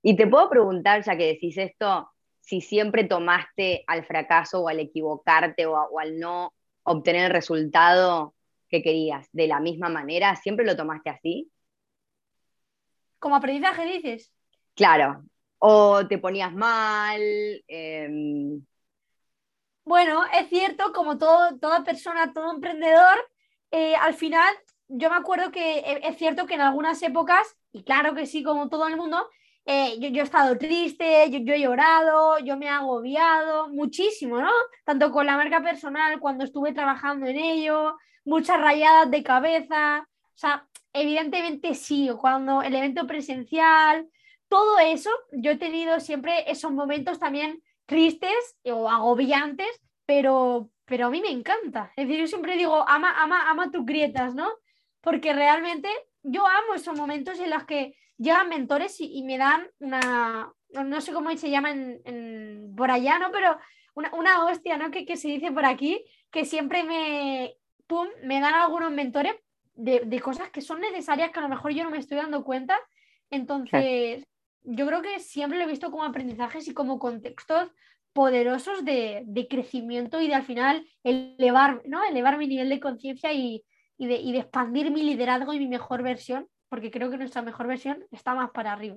[0.02, 2.10] Y te puedo preguntar, ya que decís esto,
[2.40, 8.34] si siempre tomaste al fracaso o al equivocarte o al no obtener el resultado
[8.72, 10.34] que querías de la misma manera?
[10.34, 11.52] ¿Siempre lo tomaste así?
[13.18, 14.32] ¿Como aprendizaje dices?
[14.74, 15.22] Claro.
[15.58, 17.20] ¿O te ponías mal?
[17.68, 18.64] Em,
[19.84, 23.18] bueno, es cierto, como todo, toda persona, todo emprendedor,
[23.70, 24.54] eh, al final
[24.88, 28.42] yo me acuerdo que e, es cierto que en algunas épocas, y claro que sí,
[28.42, 29.28] como todo el mundo,
[29.66, 34.50] eh, yo, he estado triste, yo, yo, he llorado, yo me he agobiado muchísimo, ¿no?
[34.84, 40.38] Tanto con la marca personal, cuando estuve trabajando en ello, muchas rayadas de cabeza, o
[40.38, 44.08] sea, evidentemente sí, cuando el evento presencial,
[44.48, 49.68] todo eso, yo he tenido siempre esos momentos también tristes o agobiantes,
[50.06, 51.92] pero, pero a mí me encanta.
[51.96, 54.48] Es decir, yo siempre digo, ama, ama, ama tus grietas, ¿no?
[55.00, 55.88] Porque realmente
[56.22, 61.12] yo amo esos momentos en los que llegan mentores y, me dan una, no sé
[61.12, 63.30] cómo se llama en, por allá, ¿no?
[63.32, 63.56] Pero
[63.94, 64.90] una, una hostia, ¿no?
[64.90, 67.56] Que, que, se dice por aquí, que siempre me,
[68.22, 69.34] me dan algunos mentores
[69.74, 72.78] de, cosas que son necesarias que a lo mejor yo no me estoy dando cuenta.
[73.30, 74.26] Entonces,
[74.62, 77.70] yo creo que siempre lo he visto como aprendizajes y como contextos
[78.12, 82.04] poderosos de, crecimiento y de al final elevar, ¿no?
[82.04, 83.64] elevar mi nivel de conciencia y,
[83.96, 88.04] y de expandir mi liderazgo y mi mejor versión, porque creo que nuestra mejor versión
[88.10, 88.96] está más para arriba.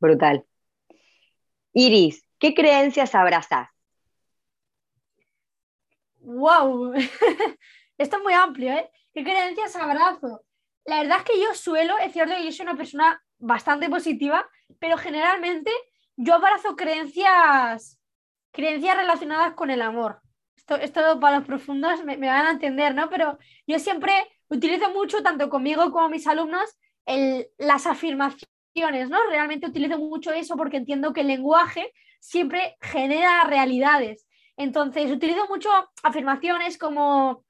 [0.00, 0.44] Brutal.
[1.72, 3.68] Iris, ¿qué creencias abrazas?
[6.22, 6.94] ¡Wow!
[7.98, 8.90] Esto es muy amplio, ¿eh?
[9.12, 10.42] ¿Qué creencias abrazo?
[10.84, 14.48] La verdad es que yo suelo, es cierto que yo soy una persona bastante positiva,
[14.78, 15.70] pero generalmente
[16.16, 18.00] yo abrazo creencias,
[18.52, 20.20] creencias relacionadas con el amor.
[20.56, 23.10] Esto, esto para los profundos me, van a entender, ¿no?
[23.10, 24.12] Pero yo siempre
[24.48, 26.78] utilizo mucho, tanto conmigo como mis alumnos,
[27.58, 29.18] las afirmaciones, ¿no?
[29.28, 34.26] Realmente utilizo mucho eso porque entiendo que el lenguaje siempre genera realidades.
[34.56, 35.70] Entonces, utilizo mucho
[36.02, 37.44] afirmaciones como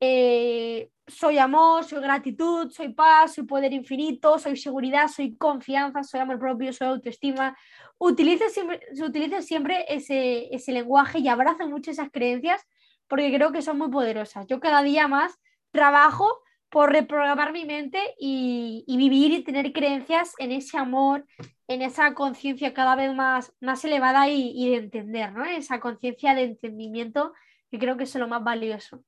[0.00, 6.20] eh, soy amor, soy gratitud, soy paz, soy poder infinito, soy seguridad, soy confianza, soy
[6.20, 7.56] amor propio, soy autoestima.
[7.98, 12.66] Utilizo siempre, utiliza siempre ese, ese lenguaje y abrazo mucho esas creencias
[13.08, 14.46] porque creo que son muy poderosas.
[14.46, 15.38] Yo cada día más
[15.72, 21.24] trabajo por reprogramar mi mente y, vivir y tener creencias en ese amor,
[21.68, 25.44] en esa conciencia cada vez más, más elevada y, de entender, ¿no?
[25.44, 27.34] Esa conciencia de entendimiento
[27.70, 29.04] que creo que es lo más valioso.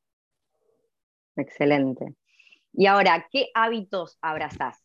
[1.36, 2.14] Excelente.
[2.74, 4.84] Y ahora, ¿qué hábitos abrazás?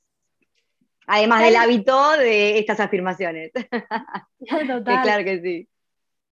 [1.05, 3.51] Además del hábito de estas afirmaciones.
[4.67, 5.03] Total.
[5.03, 5.69] claro que sí.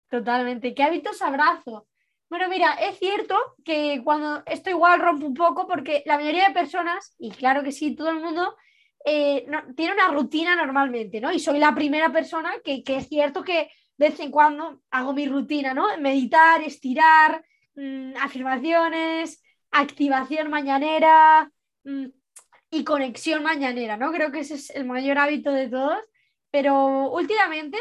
[0.09, 0.75] Totalmente.
[0.75, 1.89] ¿Qué hábitos abrazo?
[2.31, 6.55] Bueno, mira, es cierto que cuando esto igual rompe un poco porque la mayoría de
[6.55, 8.57] personas, y claro que sí, todo el mundo
[9.05, 11.33] eh, tiene una rutina normalmente, ¿no?
[11.33, 15.27] Y soy la primera persona que, es cierto que de vez en cuando hago mi
[15.27, 15.97] rutina, ¿no?
[15.99, 21.51] Meditar, estirar, mm, afirmaciones, activación mañanera
[21.85, 22.07] mm,
[22.71, 24.13] y conexión mañanera, ¿no?
[24.13, 25.99] Creo que ese es el mayor hábito de todos,
[26.51, 27.79] pero últimamente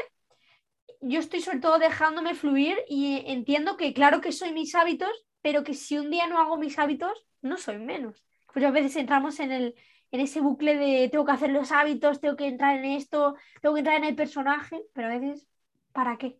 [1.02, 5.64] yo estoy sobre todo dejándome fluir y entiendo que claro que soy mis hábitos, pero
[5.64, 8.24] que si un día no hago mis hábitos, no soy menos.
[8.54, 9.76] Pues a veces entramos en, el,
[10.12, 13.76] en ese bucle de tengo que hacer los hábitos, tengo que entrar en esto, tengo
[13.76, 15.48] que entrar en el personaje, pero a veces,
[15.94, 16.40] ¿para qué?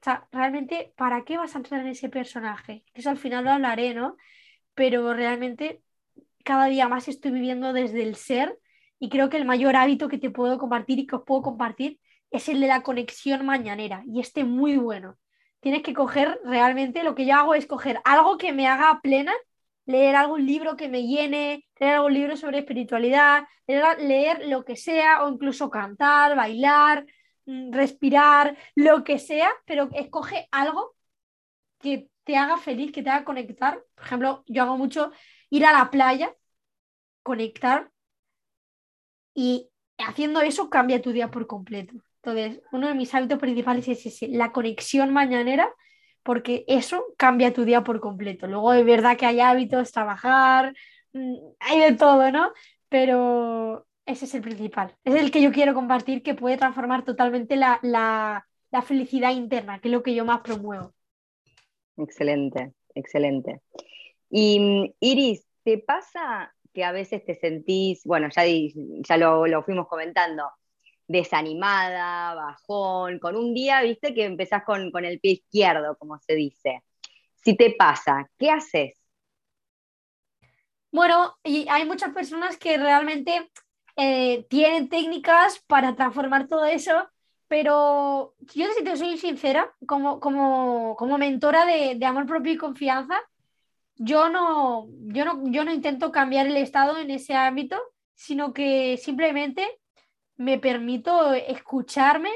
[0.00, 2.84] O sea, realmente, ¿para qué vas a entrar en ese personaje?
[2.94, 4.16] Eso al final lo hablaré, ¿no?
[4.74, 5.82] Pero realmente
[6.44, 8.58] cada día más estoy viviendo desde el ser
[8.98, 12.00] y creo que el mayor hábito que te puedo compartir y que os puedo compartir
[12.30, 15.18] es el de la conexión mañanera y este muy bueno.
[15.60, 19.32] Tienes que coger realmente, lo que yo hago es coger algo que me haga plena,
[19.86, 25.24] leer algún libro que me llene, leer algún libro sobre espiritualidad, leer, lo que sea
[25.24, 27.06] o incluso cantar, bailar,
[27.46, 30.94] mm, respirar, lo que sea, pero escoge algo
[31.78, 33.82] que te haga feliz, que te haga conectar.
[33.94, 35.12] Por ejemplo, yo hago mucho
[35.50, 36.34] ir a la playa,
[37.22, 37.90] conectar
[39.34, 39.68] y
[39.98, 41.94] haciendo eso cambia tu día por completo.
[42.22, 45.68] Entonces, uno de mis hábitos principales es ese, la conexión mañanera,
[46.26, 48.48] porque eso cambia tu día por completo.
[48.48, 50.74] Luego es verdad que hay hábitos, trabajar,
[51.12, 52.50] mm, hay de todo, ¿no?
[52.88, 54.94] Pero ese es el principal.
[55.04, 59.88] Es el que yo quiero compartir, que puede transformar totalmente la, la felicidad interna, que
[59.88, 60.92] es lo que yo más promuevo.
[61.96, 63.62] Excelente, excelente.
[64.28, 69.62] Y mm, Iris, ¿te pasa que a veces te sentís, bueno, ya, ya lo, lo
[69.62, 70.44] fuimos comentando,
[71.08, 76.82] desanimada, bajón, con un día, viste, que empezás con, el pie izquierdo, como se dice.
[77.34, 79.00] Si te pasa, ¿qué haces?
[80.90, 83.50] Bueno, y hay muchas personas que realmente
[83.96, 87.08] eh, tienen técnicas para transformar todo eso,
[87.48, 92.56] pero yo si te soy sincera, como, como, como mentora de, de, amor propio y
[92.56, 93.20] confianza,
[93.96, 97.78] yo no, yo, no, yo no intento cambiar el estado en ese ámbito,
[98.14, 99.66] sino que simplemente
[100.36, 102.30] me permito escucharme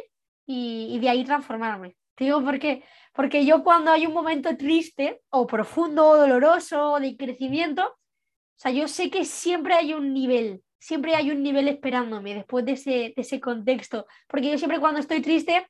[0.47, 1.97] y, de ahí transformarme.
[2.17, 2.85] Digo por qué.
[3.15, 8.57] Porque yo cuando hay un momento triste o profundo o doloroso o de crecimiento, o
[8.57, 12.73] sea, yo sé que siempre hay un nivel, siempre hay un nivel esperándome después de
[12.73, 14.07] ese, de ese contexto.
[14.29, 15.67] Porque yo siempre cuando estoy triste,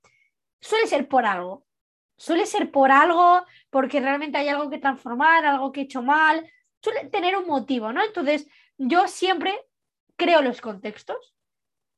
[0.60, 1.64] suele ser por algo.
[2.16, 6.50] Suele ser por algo, porque realmente hay algo que transformar, algo que he hecho mal.
[6.82, 8.02] Suele tener un motivo, ¿no?
[8.02, 9.58] Entonces, yo siempre
[10.16, 11.34] creo los contextos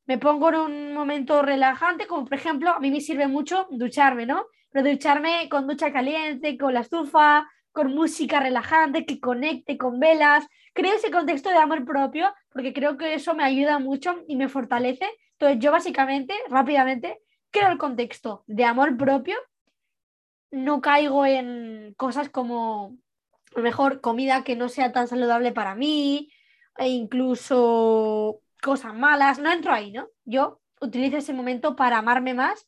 [0.06, 4.26] me pongo en un momento relajante, como por ejemplo, a mí me sirve mucho ducharme,
[4.26, 4.46] ¿no?
[4.70, 10.46] Pero ducharme con ducha caliente, con la estufa, con música relajante, que conecte con velas.
[10.74, 14.48] Creo ese contexto de amor propio, porque creo que eso me ayuda mucho y me
[14.48, 15.06] fortalece.
[15.32, 19.36] Entonces yo básicamente, rápidamente, creo el contexto de amor propio.
[20.50, 22.96] No caigo en cosas como,
[23.54, 26.30] a lo mejor, comida que no sea tan saludable para mí,
[26.76, 30.09] e incluso cosas malas, no entro ahí, ¿no?
[30.25, 32.66] Yo utilizo ese momento para amarme más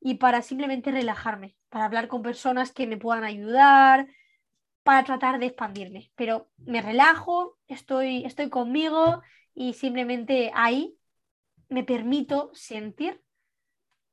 [0.00, 4.08] y para simplemente relajarme, para hablar con personas que me puedan ayudar,
[4.82, 6.10] para tratar de expandirme.
[6.16, 9.22] Pero me relajo, estoy, estoy conmigo
[9.54, 10.96] y simplemente ahí
[11.68, 13.20] me permito sentir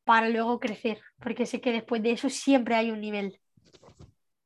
[0.04, 3.40] para luego crecer, porque sé que después de eso siempre hay un nivel.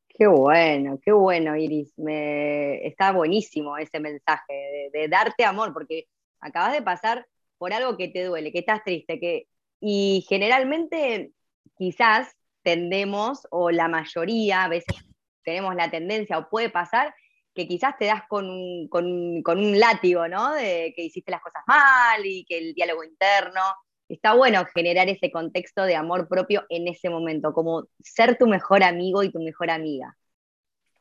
[0.08, 1.94] Qué bueno, qué bueno, Iris.
[1.98, 2.86] Me...
[2.86, 6.08] Está buenísimo ese mensaje de darte amor, porque
[6.39, 9.47] acabas de pasar por algo que te duele, que estás triste, que,
[9.80, 11.32] y generalmente
[11.78, 14.95] quizás tendemos, o la mayoría, a veces
[15.43, 17.13] tenemos la tendencia, o puede pasar,
[17.54, 20.54] que quizás te das con con, un látigo, ¿no?
[20.54, 23.62] De que hiciste las cosas mal y que el diálogo interno.
[24.08, 28.84] Está bueno generar ese contexto de amor propio en ese momento, como ser tu mejor
[28.84, 30.15] amigo y tu mejor amiga.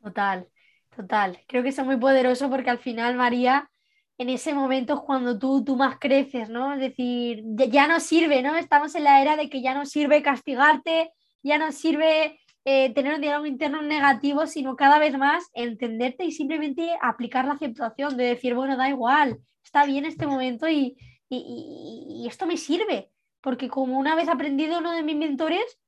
[0.02, 0.48] Total,
[0.94, 1.40] total.
[1.46, 3.70] Creo que eso es muy poderoso porque al final, María,
[4.18, 6.74] en ese momento es cuando tú, tú más creces, ¿no?
[6.74, 8.56] Es decir, ya, no sirve, ¿no?
[8.56, 13.14] Estamos en la era de que ya no sirve castigarte, ya no sirve eh, tener
[13.14, 18.24] un diálogo interno negativo, sino cada vez más entenderte y simplemente aplicar la aceptación de
[18.24, 20.96] decir, bueno, da igual, está bien este momento y,
[21.28, 23.10] y, y esto me sirve,
[23.42, 25.78] porque como una vez aprendido uno de mis mentores,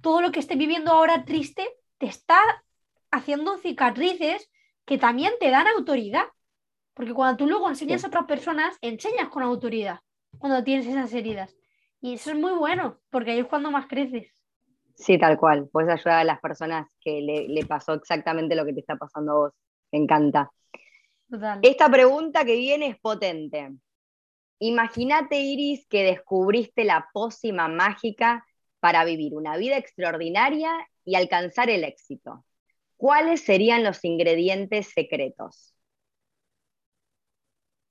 [0.00, 1.68] todo lo que esté viviendo ahora triste
[1.98, 2.38] te está
[3.10, 4.50] haciendo cicatrices
[4.84, 6.26] que también te dan autoridad.
[6.94, 10.00] Porque cuando tú luego enseñas a otras personas, enseñas con autoridad
[10.38, 11.54] cuando tienes esas heridas.
[12.00, 14.28] Y eso es muy bueno, porque ahí es cuando más creces.
[14.94, 15.68] Sí, tal cual.
[15.72, 19.34] Puedes ayudar a las personas que le, pasó exactamente lo que te está pasando a
[19.36, 19.52] vos.
[19.90, 20.50] Me encanta.
[21.62, 23.70] Esta pregunta que viene es potente.
[24.60, 28.46] Imagínate, Iris, que descubriste la pócima mágica
[28.78, 30.70] para vivir una vida extraordinaria
[31.04, 32.44] y alcanzar el éxito.
[32.96, 35.73] ¿Cuáles serían los ingredientes secretos?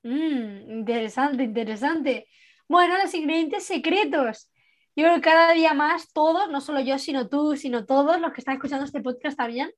[0.04, 2.28] Mm, interesante, interesante.
[2.68, 4.50] Bueno, los ingredientes secretos.
[4.96, 8.32] Yo creo que cada día más todos, no solo yo, sino tú, sino todos los
[8.34, 9.72] que están escuchando este podcast también,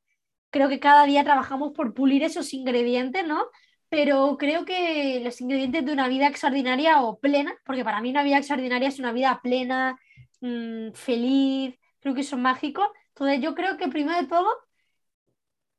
[0.50, 3.46] creo que cada día trabajamos por pulir esos ingredientes, ¿no?
[3.90, 8.24] Pero creo que los ingredientes de una vida extraordinaria o plena, porque para mí una
[8.24, 10.00] vida extraordinaria es una vida plena,
[10.42, 12.88] mm, feliz, creo que son mágicos.
[13.10, 14.48] Entonces yo creo que primero de todo,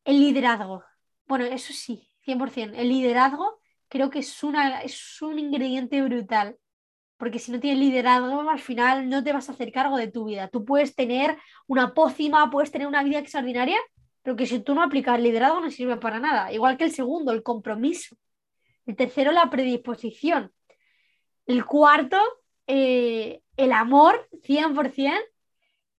[0.05, 0.85] el liderazgo.
[1.27, 2.77] Bueno, eso sí, 100%.
[2.77, 6.57] El liderazgo creo que es, una, es un ingrediente brutal
[7.17, 10.27] porque si no tienes liderazgo, al final no te vas a hacer cargo de tu
[10.27, 10.49] vida.
[10.49, 13.79] Tú puedes tener una pócima, puedes tener una vida extraordinaria,
[14.23, 16.53] pero que si tú no aplicas liderazgo no sirve para nada.
[16.53, 18.17] Igual que el segundo, el compromiso.
[18.85, 20.53] El tercero, la predisposición.
[21.47, 22.19] El cuarto,
[22.67, 25.19] eh, el amor, 100%.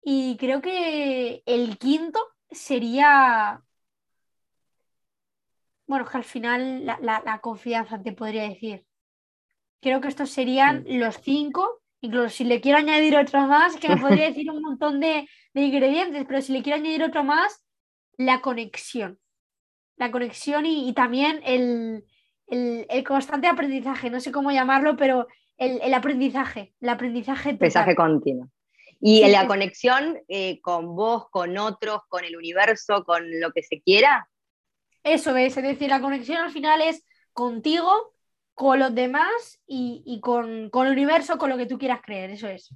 [0.04, 2.19] Y creo que el quinto
[2.52, 3.62] sería,
[5.88, 8.86] bueno, que al final la, la confianza, te podría decir.
[9.82, 11.82] Creo que estos serían los cinco.
[12.02, 16.26] Incluso si le quiero añadir otro más, que me podría decir un montón de, ingredientes,
[16.28, 17.65] pero si le quiero añadir otro más,
[18.17, 19.19] la conexión.
[19.95, 22.04] La conexión y, también el,
[23.06, 27.52] constante aprendizaje, no sé cómo llamarlo, pero el, aprendizaje, el aprendizaje.
[27.52, 28.50] Aprendizaje continuo.
[29.00, 33.82] Y la conexión eh, con vos, con otros, con el universo, con lo que se
[33.82, 34.28] quiera.
[35.08, 38.13] Eso es, es decir, la conexión al final es contigo,
[38.58, 42.74] con los demás y, con, el universo, con lo que tú quieras creer, eso es.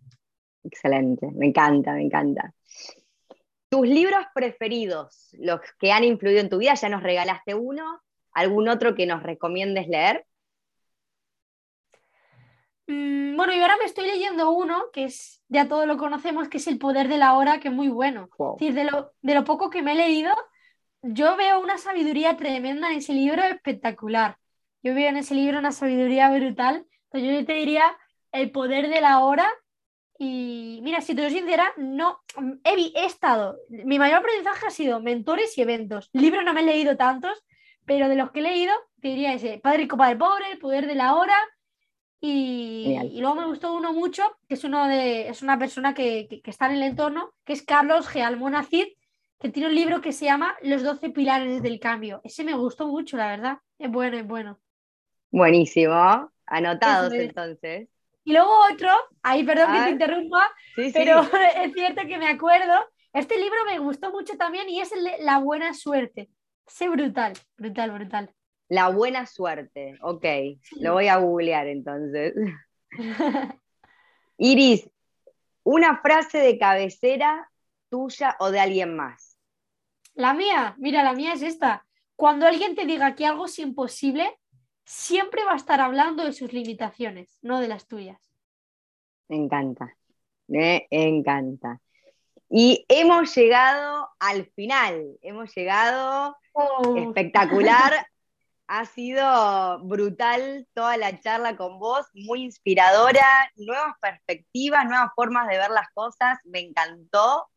[0.64, 2.54] Excelente, me encanta, me encanta.
[3.68, 8.02] ¿Tus libros preferidos, los que han influido en tu vida, ya nos regalaste uno?
[8.32, 10.26] ¿Algún otro que nos recomiendes leer?
[12.86, 16.58] Mm, bueno, y ahora me estoy leyendo uno que es, ya todos lo conocemos, que
[16.58, 18.30] es El Poder de la Hora, que es muy bueno.
[18.38, 20.32] Es decir, de lo, de lo poco que me he leído,
[21.02, 24.38] yo veo una sabiduría tremenda en ese libro espectacular.
[24.84, 26.86] Yo veo en ese libro una sabiduría brutal.
[27.06, 27.84] Entonces yo te diría
[28.32, 29.48] el poder de la hora.
[30.18, 32.20] Y mira, si te soy sincera, no
[32.64, 33.58] he, estado.
[33.70, 36.10] Mi mayor aprendizaje ha sido mentores y eventos.
[36.14, 37.44] Libros no me he leído tantos,
[37.86, 40.86] pero de los que he leído, te diría ese: Padre Rico, Padre Pobre, El poder
[40.86, 41.36] de la hora.
[42.24, 46.68] Y, luego me gustó uno mucho, que es, uno de, es una persona que, está
[46.68, 48.22] en el entorno, que es Carlos G.
[48.22, 48.86] Almonacid,
[49.42, 52.22] que tiene un libro que se llama Los 12 pilares del cambio.
[52.24, 53.58] Ese me gustó mucho, la verdad.
[53.80, 54.60] Es bueno, es bueno.
[55.32, 57.90] Buenísimo, anotados entonces.
[58.24, 58.90] Y luego otro,
[59.24, 60.48] ahí perdón que te interrumpa,
[60.94, 61.22] pero
[61.58, 62.74] es cierto que me acuerdo,
[63.14, 66.30] este libro me gustó mucho también y es el de La Buena Suerte.
[66.68, 68.36] Sí, brutal, brutal, brutal.
[68.68, 70.26] La Buena Suerte, ok,
[70.82, 72.36] lo voy a googlear entonces.
[74.38, 74.88] Iris,
[75.64, 77.50] una frase de cabecera
[77.90, 79.31] tuya o de alguien más.
[80.14, 81.86] La mía, mira, la mía es esta.
[82.16, 84.38] Cuando alguien te diga que algo es imposible,
[84.86, 88.20] siempre va a estar hablando de sus limitaciones, no de las tuyas.
[89.28, 89.96] Me encanta,
[90.48, 91.80] me encanta.
[92.50, 96.96] Y hemos llegado al final, hemos llegado oh.
[96.98, 98.06] espectacular.
[98.72, 105.58] ha sido brutal toda la charla con vos, muy inspiradora, nuevas perspectivas, nuevas formas de
[105.58, 107.50] ver las cosas, me encantó.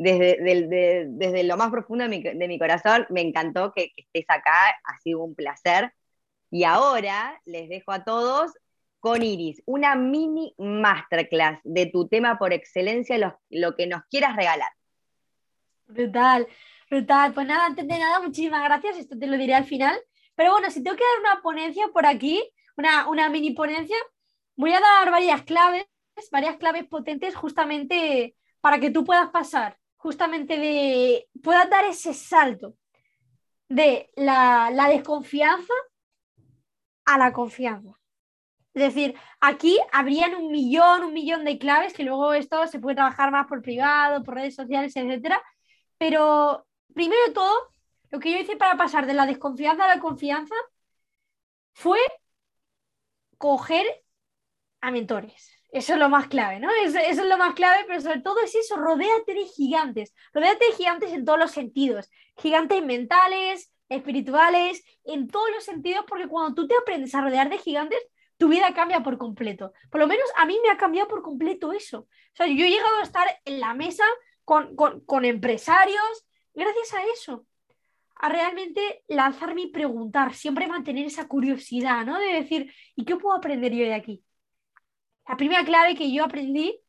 [0.00, 4.26] Desde, desde lo más profundo de mi, de mi corazón, me encantó que, que estés
[4.28, 5.92] acá, ha sido un placer.
[6.50, 8.52] Y ahora les dejo a todos
[9.00, 14.70] con Iris, una mini masterclass de tu tema por excelencia, lo, que nos quieras regalar.
[15.86, 16.46] Brutal,
[16.90, 17.32] brutal.
[17.32, 18.98] Pues nada, antes de nada, muchísimas gracias.
[18.98, 19.98] Esto te lo diré al final.
[20.34, 22.42] Pero bueno, si tengo que dar una ponencia por aquí,
[22.76, 23.96] una, una mini ponencia,
[24.56, 25.86] voy a dar varias claves,
[26.30, 32.74] varias claves potentes justamente para que tú puedas pasar, justamente de, puedas dar ese salto
[33.68, 35.74] de la, la desconfianza
[37.04, 37.98] a la confianza.
[38.74, 42.96] Es decir, aquí habrían un millón, un millón de claves que luego esto se puede
[42.96, 45.42] trabajar más por privado, por redes sociales, etcétera.
[45.98, 47.54] Pero primero de todo,
[48.10, 50.54] lo que yo hice para pasar de la desconfianza a la confianza
[51.72, 51.98] fue
[53.38, 53.86] coger
[54.80, 55.57] a mentores.
[55.70, 56.70] Eso es lo más clave, ¿no?
[56.82, 60.14] Eso, eso, es lo más clave, pero sobre todo es eso, rodéate de gigantes.
[60.32, 62.10] Rodéate de gigantes en todos los sentidos.
[62.38, 67.58] Gigantes mentales, espirituales, en todos los sentidos, porque cuando tú te aprendes a rodear de
[67.58, 67.98] gigantes,
[68.38, 69.72] tu vida cambia por completo.
[69.90, 72.00] Por lo menos a mí me ha cambiado por completo eso.
[72.00, 74.04] O sea, yo he llegado a estar en la mesa
[74.44, 77.46] con, con empresarios, gracias a eso,
[78.14, 82.18] a realmente lanzarme y preguntar, siempre mantener esa curiosidad, ¿no?
[82.18, 84.24] De decir, ¿y qué puedo aprender yo de aquí?
[85.28, 86.80] La primera clave que yo aprendí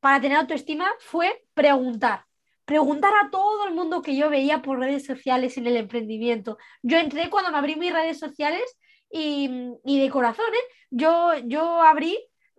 [0.00, 2.26] para tener autoestima fue preguntar.
[2.64, 6.58] Preguntar a todo el mundo que yo veía por redes sociales en el emprendimiento.
[6.82, 8.62] Yo entré cuando me abrí mis redes sociales
[9.10, 9.48] y,
[9.84, 10.74] de corazón, ¿eh?
[10.90, 12.16] yo, yo abrí,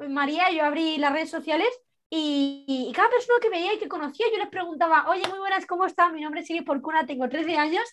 [0.09, 1.69] María, yo abrí las redes sociales
[2.09, 5.85] y, cada persona que veía y que conocía, yo les preguntaba, oye, muy buenas, ¿cómo
[5.85, 6.11] estás?
[6.11, 7.83] Mi nombre es Siri Porcuna, tengo 13 años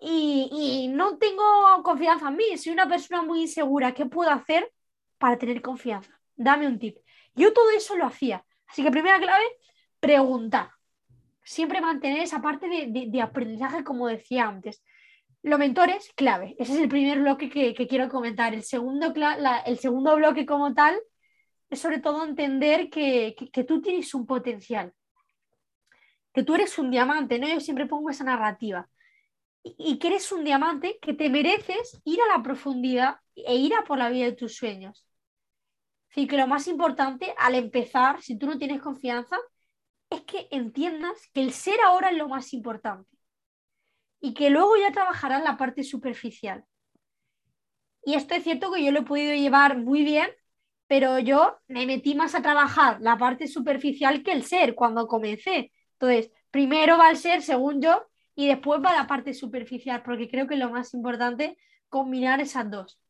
[0.00, 1.42] y, y, no tengo
[1.82, 4.72] confianza en mí, soy una persona muy insegura, ¿qué puedo hacer
[5.18, 6.13] para tener confianza?
[6.36, 6.96] Dame un tip.
[7.34, 8.44] Yo todo eso lo hacía.
[8.66, 9.44] Así que primera clave,
[10.00, 10.70] preguntar.
[11.42, 14.82] Siempre mantener esa parte de, aprendizaje, como decía antes.
[15.42, 16.56] Los mentores, clave.
[16.58, 18.54] Ese es el primer bloque que, quiero comentar.
[18.54, 19.12] El segundo,
[19.66, 20.98] el segundo bloque como tal
[21.68, 24.94] es sobre todo entender que, que, tú tienes un potencial,
[26.32, 27.46] que tú eres un diamante, ¿no?
[27.48, 28.88] Yo siempre pongo esa narrativa.
[29.62, 33.74] Y, y que eres un diamante que te mereces ir a la profundidad e ir
[33.74, 35.06] a por la vida de tus sueños.
[36.14, 39.36] Así que lo más importante al empezar, si tú no tienes confianza,
[40.08, 43.10] es que entiendas que el ser ahora es lo más importante
[44.20, 46.64] y que luego ya trabajarás la parte superficial.
[48.04, 50.28] Y esto es cierto que yo lo he podido llevar muy bien,
[50.86, 55.72] pero yo me metí más a trabajar la parte superficial que el ser cuando comencé.
[55.94, 58.06] Entonces, primero va el ser, según yo,
[58.36, 61.58] y después va la parte superficial, porque creo que es lo más importante
[61.88, 63.00] combinar esas dos.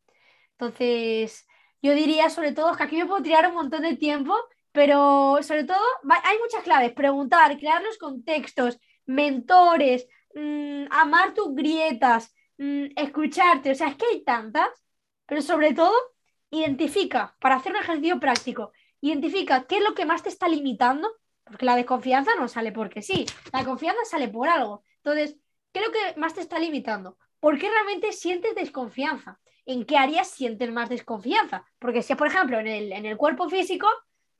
[0.53, 1.47] Entonces,
[1.85, 4.35] yo diría sobre todo, que aquí me puedo tirar un montón de tiempo,
[4.72, 5.85] pero sobre todo
[6.24, 13.74] hay muchas claves, preguntar, crear los contextos, mentores, mm, amar tus grietas, mm, escucharte, o
[13.74, 14.68] sea, es que hay tantas,
[15.26, 15.93] pero sobre todo
[16.51, 18.72] identifica, para hacer un ejercicio práctico,
[19.03, 21.12] identifica qué es lo que más te está limitando,
[21.45, 24.85] porque la desconfianza no sale porque sí, la confianza sale por algo.
[25.03, 25.37] Entonces,
[25.70, 27.18] ¿qué es lo que más te está limitando?
[27.45, 29.39] ¿Por qué realmente sientes desconfianza?
[29.67, 31.67] en qué áreas sienten más desconfianza.
[31.79, 33.87] Porque si, por ejemplo, en el, en el cuerpo físico,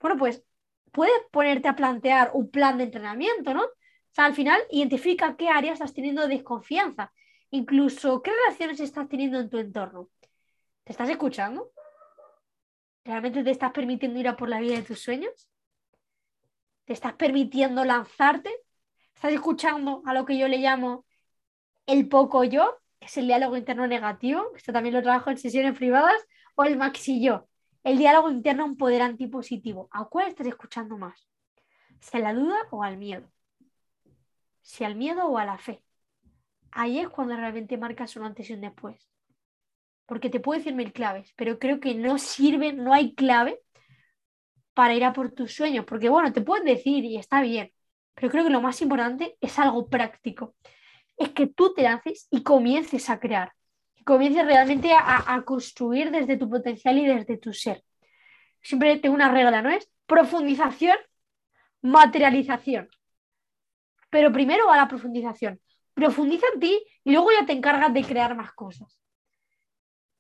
[0.01, 0.43] bueno, pues
[0.91, 3.65] puedes ponerte a plantear un plan de entrenamiento, ¿no?
[3.65, 3.71] O
[4.11, 7.13] sea, al final identifica qué áreas estás teniendo desconfianza.
[7.51, 10.09] Incluso qué relaciones estás teniendo en tu entorno.
[10.85, 11.73] ¿Te estás escuchando?
[13.05, 15.51] ¿Realmente te estás permitiendo ir a por la vida de tus sueños?
[16.87, 18.51] ¿Te estás permitiendo lanzarte?
[19.15, 21.05] ¿Estás escuchando a lo que yo le llamo
[21.87, 22.81] el poco yo?
[23.05, 26.17] Es el diálogo interno negativo, esto también lo trabajo en sesiones privadas,
[26.55, 27.49] o el maxi yo,
[27.83, 29.89] el diálogo interno empoderante y positivo.
[29.93, 31.29] ¿A cuál estás escuchando más?
[32.01, 33.31] ¿Si la duda o al miedo?
[34.63, 35.83] ¿Si al miedo o a la fe?
[36.71, 39.09] Ahí es cuando realmente marcas un antes y un después.
[40.07, 43.61] Porque te puedo decir mil claves, pero creo que no sirve, no hay clave
[44.75, 45.85] para ir a por tus sueños.
[45.87, 47.73] Porque bueno, te pueden decir y está bien,
[48.15, 50.55] pero creo que lo más importante es algo práctico
[51.17, 53.53] es que tú te haces y comiences a crear,
[53.95, 57.83] que comiences realmente a, construir desde tu potencial y desde tu ser.
[58.63, 59.89] Siempre tengo una regla, ¿no es?
[60.07, 60.97] Profundización,
[61.83, 62.89] materialización.
[64.11, 65.61] Pero primero va la profundización.
[65.93, 68.99] Profundiza en ti y luego ya te encargas de crear más cosas.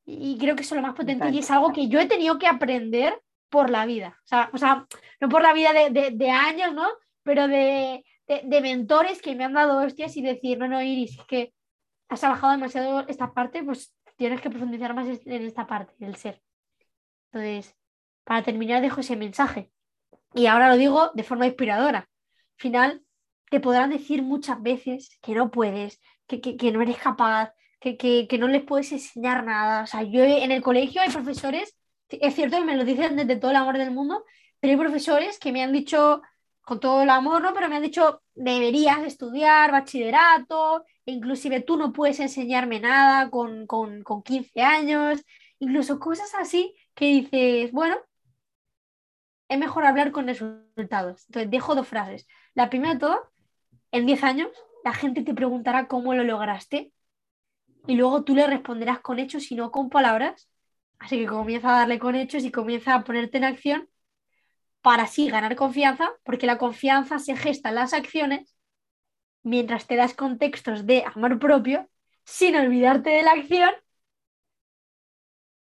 [0.04, 2.38] Y creo que eso es lo más potente y es algo que yo he tenido
[2.38, 3.18] que aprender
[3.48, 4.20] por la vida.
[4.52, 4.86] O sea,
[5.20, 6.86] no por la vida de años, ¿no?
[7.22, 11.26] Pero de, de, mentores que me han dado hostias y decir, no, no, Iris, es
[11.26, 11.54] que
[12.08, 16.40] has trabajado demasiado esta parte, pues tienes que profundizar más en esta parte del ser.
[17.32, 17.74] Entonces,
[18.24, 19.70] para terminar, dejo ese mensaje.
[20.34, 21.98] Y ahora lo digo de forma inspiradora.
[21.98, 22.08] Al
[22.56, 23.02] final,
[23.50, 28.38] te podrán decir muchas veces que no puedes, que, que, no eres capaz, que, que,
[28.38, 29.82] no les puedes enseñar nada.
[29.82, 31.76] O sea, yo en el colegio hay profesores,
[32.08, 34.24] es cierto que me lo dicen desde todo el amor del mundo,
[34.60, 36.22] pero hay profesores que me han dicho
[36.64, 37.52] con todo el amor, ¿no?
[37.54, 44.02] Pero me han dicho, deberías estudiar bachillerato, inclusive tú no puedes enseñarme nada con, con,
[44.02, 45.24] con 15 años,
[45.58, 47.96] incluso cosas así que dices, bueno,
[49.48, 51.24] es mejor hablar con resultados.
[51.28, 52.26] Entonces, dejo dos frases.
[52.54, 53.32] La primera de todo,
[53.92, 54.48] en 10 años,
[54.84, 56.92] la gente te preguntará cómo lo lograste
[57.86, 60.48] y luego tú le responderás con hechos y no con palabras.
[60.98, 63.88] Así que comienza a darle con hechos y comienza a ponerte en acción
[64.84, 68.54] para así ganar confianza, porque la confianza se gesta en las acciones
[69.42, 71.88] mientras te das contextos de amor propio
[72.26, 73.70] sin olvidarte de la acción.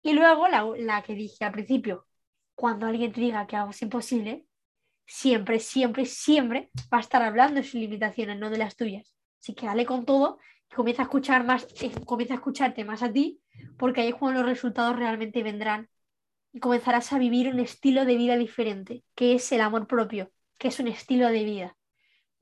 [0.03, 2.09] Y luego la, que dije al principio,
[2.57, 4.47] cuando alguien te diga que algo es imposible,
[5.07, 9.15] siempre, siempre, siempre va a estar hablando de sus limitaciones, no de las tuyas.
[9.41, 13.05] Así que dale con todo y comienza a escuchar más, eh, comienza a escucharte más
[13.05, 13.41] a ti,
[13.79, 15.89] porque ahí es cuando los resultados realmente vendrán
[16.55, 20.69] y comenzarás a vivir un estilo de vida diferente, que es el amor propio, que
[20.71, 21.79] es un estilo de vida.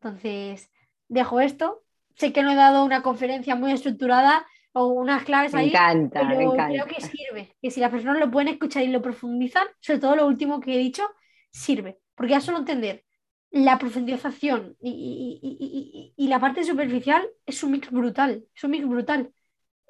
[0.00, 0.70] Entonces,
[1.08, 1.82] dejo esto.
[2.16, 6.24] Sé que no he dado una conferencia muy estructurada o unas claves Me ahí, encanta,
[6.26, 6.84] pero me encanta.
[6.84, 7.56] creo que sirve.
[7.62, 10.74] Que si las personas lo pueden escuchar y lo profundizan, sobre todo lo último que
[10.74, 11.04] he dicho,
[11.50, 12.00] sirve.
[12.14, 13.04] Porque ya solo entender
[13.50, 18.64] la profundización y, y- y- y- y la parte superficial es un mix brutal, es
[18.64, 19.32] un mix brutal,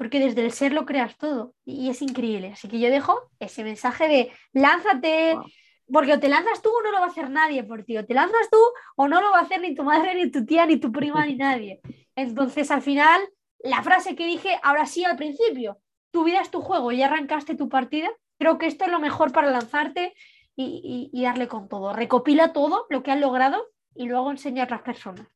[0.02, 2.50] porque desde el ser lo creas todo y es increíble.
[2.54, 5.44] Así que yo dejo ese mensaje de lánzate, Wow.
[5.92, 8.04] porque o te lanzas tú o no lo va a hacer nadie por ti, o
[8.04, 8.58] te lanzas tú
[8.96, 11.24] o no lo va a hacer ni tu madre, ni tu tía, ni tu prima,
[11.24, 11.80] ni nadie.
[12.16, 13.20] Entonces al final,
[13.60, 15.78] la frase que dije ahora sí al principio,
[16.10, 19.30] tu vida es tu juego y arrancaste tu partida, creo que esto es lo mejor
[19.30, 20.14] para lanzarte
[20.56, 21.92] y, y- y darle con todo.
[21.92, 25.26] Recopila todo lo que has logrado y luego enseña a otras personas.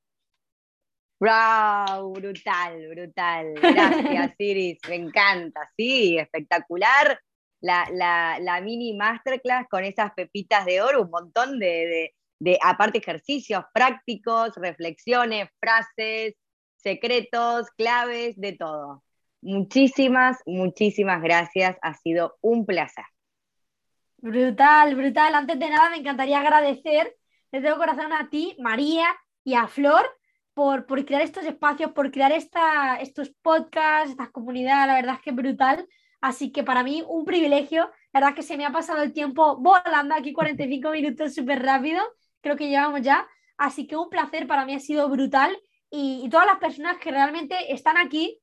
[1.18, 2.12] ¡Wow!
[2.12, 3.54] Brutal, brutal.
[3.54, 4.78] Gracias, Iris.
[4.88, 5.70] Me encanta.
[5.76, 7.18] Sí, espectacular.
[7.60, 12.58] La, la- la mini masterclass con esas pepitas de oro, un montón de, de- de,
[12.62, 16.34] aparte, ejercicios prácticos, reflexiones, frases,
[16.76, 19.02] secretos, claves, de todo.
[19.40, 21.76] Muchísimas, muchísimas gracias.
[21.80, 23.04] Ha sido un placer.
[24.18, 25.34] Brutal, brutal.
[25.34, 27.16] Antes de nada, me encantaría agradecer
[27.52, 29.06] de todo corazón a ti, María,
[29.44, 30.04] y a Flor
[30.56, 34.86] por, por crear estos espacios, por crear esta, estos podcasts, esta comunidad.
[34.86, 35.86] La verdad es que es brutal.
[36.22, 37.90] Así que para mí, un privilegio.
[38.14, 41.62] La verdad es que se me ha pasado el tiempo volando aquí 45 minutos súper
[41.62, 42.02] rápido.
[42.40, 43.28] Creo que llevamos ya.
[43.58, 45.54] Así que un placer para mí ha sido brutal.
[45.90, 48.40] Y, y todas las personas que realmente están aquí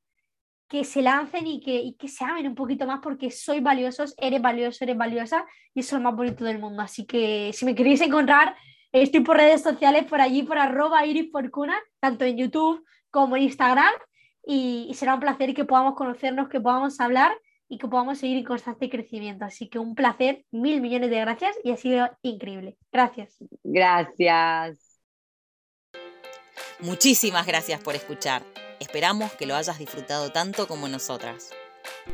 [0.68, 4.14] que se lancen y que, y que se amen un poquito más porque sois valiosos,
[4.18, 5.44] eres valioso, eres valiosa
[5.74, 6.80] y eso es lo más bonito del mundo.
[6.80, 8.56] Así que si me queréis encontrar,
[9.02, 11.30] estoy por redes sociales, por allí, por arroba iris
[12.00, 13.92] tanto en YouTube como en Instagram
[14.46, 17.32] y, y será un placer que podamos conocernos, que podamos hablar
[17.68, 19.44] y que podamos seguir en constante crecimiento.
[19.44, 22.76] Así que un placer, mil millones de gracias y ha sido increíble.
[22.92, 23.36] Gracias.
[23.62, 25.00] Gracias.
[26.80, 28.42] Muchísimas gracias por escuchar.
[28.80, 31.50] Esperamos que lo hayas disfrutado tanto como nosotras.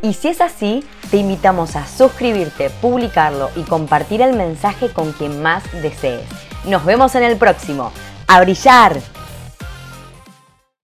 [0.03, 5.43] Y si es así, te invitamos a suscribirte, publicarlo y compartir el mensaje con quien
[5.43, 6.50] más desees.
[6.65, 7.93] Nos vemos en el próximo.
[8.27, 9.01] ¡A brillar!